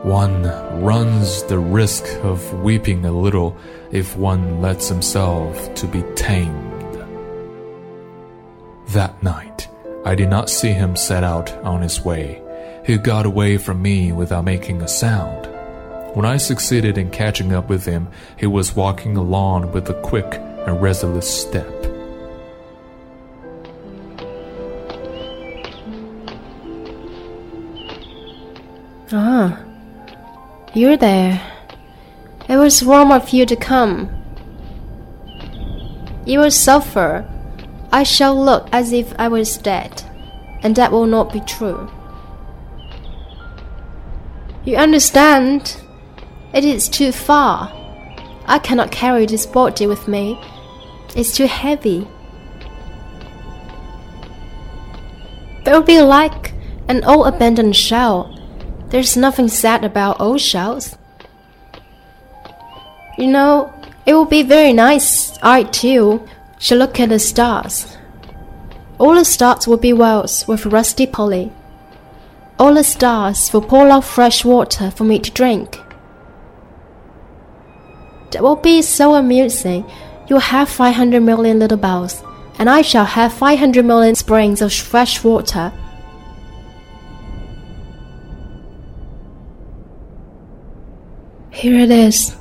One 0.02 0.44
runs 0.82 1.42
the 1.42 1.58
risk 1.58 2.04
of 2.24 2.54
weeping 2.62 3.04
a 3.04 3.12
little 3.12 3.54
if 3.92 4.16
one 4.16 4.62
lets 4.62 4.88
himself 4.88 5.74
to 5.74 5.86
be 5.86 6.02
tamed. 6.14 6.96
That 8.88 9.22
night, 9.22 9.68
I 10.06 10.14
did 10.14 10.30
not 10.30 10.48
see 10.48 10.70
him 10.70 10.96
set 10.96 11.22
out 11.22 11.52
on 11.64 11.82
his 11.82 12.00
way. 12.00 12.42
He 12.86 12.96
got 12.96 13.26
away 13.26 13.58
from 13.58 13.82
me 13.82 14.10
without 14.10 14.44
making 14.44 14.80
a 14.80 14.88
sound. 14.88 15.46
When 16.16 16.24
I 16.24 16.38
succeeded 16.38 16.96
in 16.96 17.10
catching 17.10 17.52
up 17.52 17.68
with 17.68 17.84
him, 17.84 18.08
he 18.38 18.46
was 18.46 18.74
walking 18.74 19.18
along 19.18 19.72
with 19.72 19.90
a 19.90 20.00
quick 20.00 20.34
and 20.66 20.80
resolute 20.80 21.24
step. 21.24 21.68
Ah, 29.12 29.62
you're 30.74 30.96
there. 30.96 31.40
It 32.48 32.56
was 32.56 32.82
wrong 32.82 33.12
of 33.12 33.30
you 33.30 33.46
to 33.46 33.56
come. 33.56 34.08
You 36.24 36.40
will 36.40 36.50
suffer. 36.50 37.28
I 37.92 38.02
shall 38.04 38.40
look 38.40 38.68
as 38.72 38.92
if 38.92 39.12
I 39.18 39.28
was 39.28 39.58
dead, 39.58 40.02
and 40.62 40.76
that 40.76 40.92
will 40.92 41.06
not 41.06 41.32
be 41.32 41.40
true. 41.40 41.90
You 44.64 44.76
understand? 44.76 45.80
It 46.52 46.64
is 46.64 46.88
too 46.88 47.12
far. 47.12 47.72
I 48.46 48.58
cannot 48.58 48.90
carry 48.92 49.26
this 49.26 49.46
body 49.46 49.86
with 49.86 50.06
me. 50.06 50.40
It's 51.16 51.34
too 51.36 51.46
heavy. 51.46 52.06
It 55.64 55.70
will 55.70 55.82
be 55.82 56.00
like 56.00 56.52
an 56.88 57.04
old 57.04 57.26
abandoned 57.26 57.76
shell. 57.76 58.39
There's 58.90 59.16
nothing 59.16 59.46
sad 59.46 59.84
about 59.84 60.20
old 60.20 60.40
shells. 60.40 60.96
You 63.16 63.28
know, 63.28 63.72
it 64.04 64.14
will 64.14 64.24
be 64.24 64.42
very 64.42 64.72
nice, 64.72 65.38
I 65.42 65.62
too, 65.62 66.26
to 66.60 66.74
look 66.74 66.98
at 66.98 67.10
the 67.10 67.20
stars. 67.20 67.96
All 68.98 69.14
the 69.14 69.24
stars 69.24 69.68
will 69.68 69.76
be 69.76 69.92
wells 69.92 70.46
with 70.48 70.66
rusty 70.66 71.06
pulley. 71.06 71.52
All 72.58 72.74
the 72.74 72.82
stars 72.82 73.52
will 73.52 73.62
pour 73.62 73.88
out 73.88 74.04
fresh 74.04 74.44
water 74.44 74.90
for 74.90 75.04
me 75.04 75.20
to 75.20 75.30
drink. 75.30 75.78
That 78.32 78.42
will 78.42 78.56
be 78.56 78.82
so 78.82 79.14
amusing. 79.14 79.84
You'll 80.28 80.40
have 80.40 80.68
500 80.68 81.20
million 81.20 81.60
little 81.60 81.78
bells, 81.78 82.22
and 82.58 82.68
I 82.68 82.82
shall 82.82 83.04
have 83.04 83.32
500 83.32 83.84
million 83.84 84.16
springs 84.16 84.60
of 84.60 84.72
fresh 84.72 85.22
water. 85.22 85.72
Here 91.50 91.80
it 91.80 91.90
is. 91.90 92.36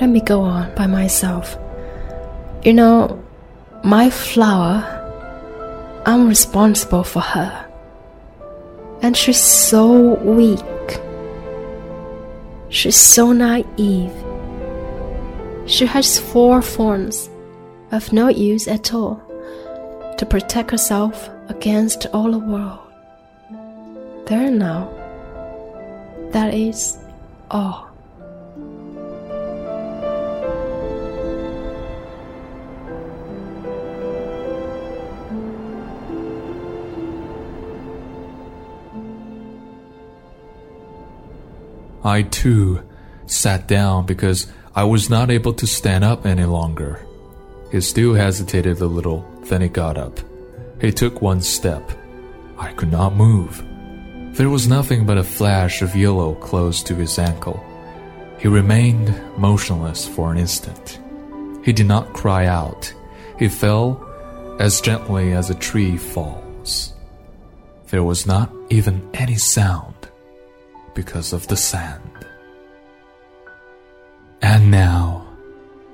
Let 0.00 0.08
me 0.10 0.20
go 0.20 0.42
on 0.42 0.74
by 0.74 0.86
myself. 0.86 1.56
You 2.62 2.74
know, 2.74 3.22
my 3.82 4.10
flower, 4.10 4.84
I'm 6.06 6.28
responsible 6.28 7.02
for 7.02 7.20
her. 7.20 7.66
And 9.00 9.16
she's 9.16 9.40
so 9.40 10.14
weak. 10.22 10.60
She's 12.68 12.96
so 12.96 13.32
naive. 13.32 14.12
She 15.66 15.86
has 15.86 16.18
four 16.18 16.62
thorns 16.62 17.30
of 17.90 18.12
no 18.12 18.28
use 18.28 18.68
at 18.68 18.92
all 18.92 19.20
to 20.18 20.26
protect 20.26 20.70
herself 20.70 21.28
against 21.48 22.06
all 22.12 22.30
the 22.30 22.38
world. 22.38 22.80
There 24.26 24.50
now. 24.50 24.90
That 26.30 26.54
is 26.54 27.01
all. 27.52 27.88
I 42.04 42.22
too 42.22 42.82
sat 43.26 43.68
down 43.68 44.06
because 44.06 44.48
I 44.74 44.84
was 44.84 45.08
not 45.08 45.30
able 45.30 45.52
to 45.54 45.66
stand 45.66 46.04
up 46.04 46.26
any 46.26 46.44
longer. 46.44 47.06
He 47.70 47.80
still 47.80 48.14
hesitated 48.14 48.80
a 48.80 48.86
little, 48.86 49.24
then 49.44 49.62
he 49.62 49.68
got 49.68 49.96
up. 49.96 50.18
He 50.80 50.90
took 50.90 51.22
one 51.22 51.40
step. 51.40 51.90
I 52.58 52.72
could 52.72 52.90
not 52.90 53.14
move. 53.14 53.64
There 54.32 54.48
was 54.48 54.66
nothing 54.66 55.04
but 55.04 55.18
a 55.18 55.22
flash 55.22 55.82
of 55.82 55.94
yellow 55.94 56.34
close 56.36 56.82
to 56.84 56.94
his 56.94 57.18
ankle. 57.18 57.62
He 58.38 58.48
remained 58.48 59.14
motionless 59.36 60.08
for 60.08 60.32
an 60.32 60.38
instant. 60.38 60.98
He 61.62 61.72
did 61.72 61.86
not 61.86 62.14
cry 62.14 62.46
out. 62.46 62.92
He 63.38 63.48
fell 63.48 64.02
as 64.58 64.80
gently 64.80 65.32
as 65.32 65.50
a 65.50 65.54
tree 65.54 65.98
falls. 65.98 66.94
There 67.88 68.02
was 68.02 68.26
not 68.26 68.50
even 68.70 69.06
any 69.12 69.36
sound 69.36 70.08
because 70.94 71.34
of 71.34 71.46
the 71.48 71.56
sand. 71.56 72.26
And 74.40 74.70
now, 74.70 75.26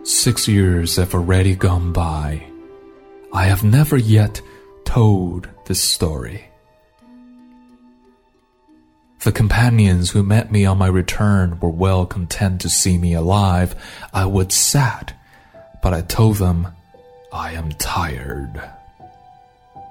six 0.05 0.47
years 0.47 0.95
have 0.95 1.13
already 1.13 1.57
gone 1.57 1.93
by. 1.93 2.47
I 3.33 3.47
have 3.47 3.65
never 3.65 3.97
yet 3.97 4.41
told 4.85 5.49
this 5.67 5.83
story. 5.83 6.48
The 9.21 9.33
companions 9.33 10.11
who 10.11 10.23
met 10.23 10.53
me 10.53 10.65
on 10.65 10.79
my 10.79 10.87
return 10.87 11.59
were 11.61 11.69
well 11.71 12.07
content 12.07 12.61
to 12.61 12.69
see 12.69 12.99
me 12.99 13.15
alive. 13.15 13.75
I 14.13 14.27
was 14.27 14.55
sad, 14.55 15.13
but 15.83 15.93
I 15.93 16.03
told 16.03 16.37
them 16.37 16.69
I 17.33 17.53
am 17.53 17.73
tired. 17.73 18.63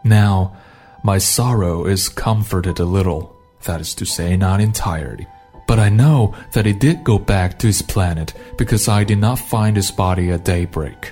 Now, 0.04 0.56
my 1.04 1.18
sorrow 1.18 1.86
is 1.86 2.10
comforted 2.10 2.80
a 2.80 2.86
little, 2.86 3.36
that 3.66 3.82
is 3.82 3.94
to 3.96 4.06
say, 4.06 4.38
not 4.38 4.62
entirely. 4.62 5.28
But 5.68 5.80
I 5.80 5.90
know 5.90 6.34
that 6.54 6.66
he 6.66 6.72
did 6.72 7.04
go 7.04 7.20
back 7.20 7.60
to 7.60 7.68
his 7.68 7.82
planet 7.82 8.34
because 8.58 8.88
I 8.88 9.04
did 9.04 9.18
not 9.18 9.40
find 9.40 9.76
his 9.76 9.92
body 9.92 10.32
at 10.32 10.46
daybreak. 10.46 11.12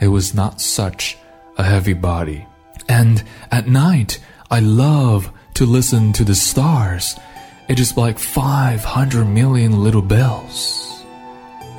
It 0.00 0.08
was 0.08 0.34
not 0.34 0.62
such 0.62 1.18
a 1.58 1.62
heavy 1.62 1.92
body. 1.92 2.46
And 2.88 3.22
at 3.50 3.68
night, 3.68 4.18
I 4.50 4.60
love 4.60 5.30
to 5.56 5.64
listen 5.64 6.12
to 6.12 6.22
the 6.22 6.34
stars. 6.34 7.18
It 7.66 7.80
is 7.80 7.96
like 7.96 8.18
500 8.18 9.24
million 9.24 9.82
little 9.82 10.02
bells. 10.02 11.02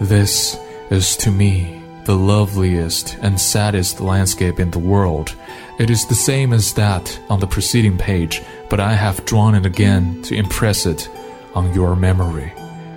This 0.02 0.60
is 0.90 1.16
to 1.18 1.30
me 1.30 1.80
the 2.06 2.16
loveliest 2.16 3.20
and 3.22 3.40
saddest 3.40 4.02
landscape 4.02 4.60
in 4.60 4.72
the 4.72 4.80
world. 4.80 5.36
It 5.78 5.92
is 5.92 6.08
the 6.08 6.16
same 6.16 6.54
as 6.54 6.74
that 6.74 7.20
on 7.30 7.40
the 7.40 7.46
preceding 7.46 8.00
page, 8.00 8.42
but 8.68 8.80
I 8.80 8.94
have 8.94 9.26
drawn 9.26 9.54
it 9.54 9.68
again 9.68 10.24
to 10.24 10.36
impress 10.36 10.88
it 10.88 11.08
on 11.54 11.72
your 11.76 11.96
memory. 11.96 12.52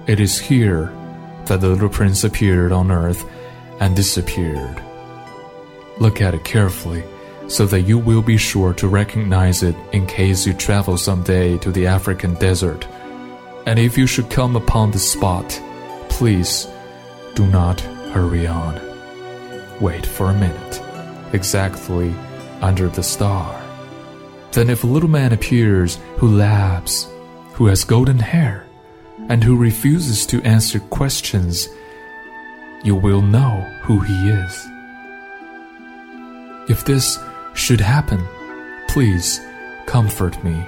It 0.07 0.19
is 0.19 0.39
here 0.39 0.91
that 1.45 1.61
the 1.61 1.69
little 1.69 1.91
prince 1.91 2.25
appeared 2.25 2.73
on 2.73 2.91
earth 2.91 3.29
and 3.81 3.95
disappeared. 3.95 4.83
Look 5.99 6.23
at 6.23 6.33
it 6.33 6.45
carefully 6.45 7.05
so 7.51 7.67
that 7.67 7.83
you 7.83 7.99
will 7.99 8.23
be 8.23 8.37
sure 8.37 8.73
to 8.73 8.87
recognize 8.87 9.65
it 9.65 9.75
in 9.93 10.07
case 10.07 10.47
you 10.47 10.55
travel 10.55 10.97
someday 10.97 11.59
to 11.59 11.73
the 11.73 11.85
African 11.85 12.35
desert. 12.35 12.87
And 13.67 13.77
if 13.77 13.99
you 13.99 14.07
should 14.07 14.31
come 14.31 14.55
upon 14.55 14.93
the 14.93 15.01
spot, 15.01 15.61
please 16.09 16.69
do 17.35 17.45
not 17.49 17.81
hurry 18.13 18.47
on. 18.47 18.81
Wait 19.81 20.07
for 20.07 20.31
a 20.31 20.39
minute, 20.39 20.81
exactly 21.33 22.15
under 22.61 22.89
the 22.89 23.03
star. 23.03 23.61
Then, 24.53 24.71
if 24.71 24.85
a 24.85 24.87
little 24.87 25.11
man 25.11 25.33
appears 25.33 25.99
who 26.19 26.29
laughs, 26.29 27.09
who 27.55 27.67
has 27.67 27.83
golden 27.83 28.21
hair, 28.21 28.65
and 29.29 29.43
who 29.43 29.57
refuses 29.57 30.25
to 30.27 30.43
answer 30.43 30.79
questions, 30.79 31.69
you 32.85 32.95
will 32.95 33.23
know 33.23 33.61
who 33.83 33.99
he 33.99 34.29
is. 34.29 34.67
If 36.69 36.85
this 36.85 37.19
should 37.55 37.81
happen, 37.81 38.27
please 38.89 39.41
comfort 39.87 40.43
me. 40.45 40.65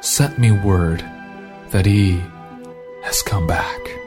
Set 0.00 0.38
me 0.38 0.50
word 0.50 1.04
that 1.70 1.86
he 1.86 2.20
has 3.02 3.22
come 3.22 3.46
back. 3.46 3.99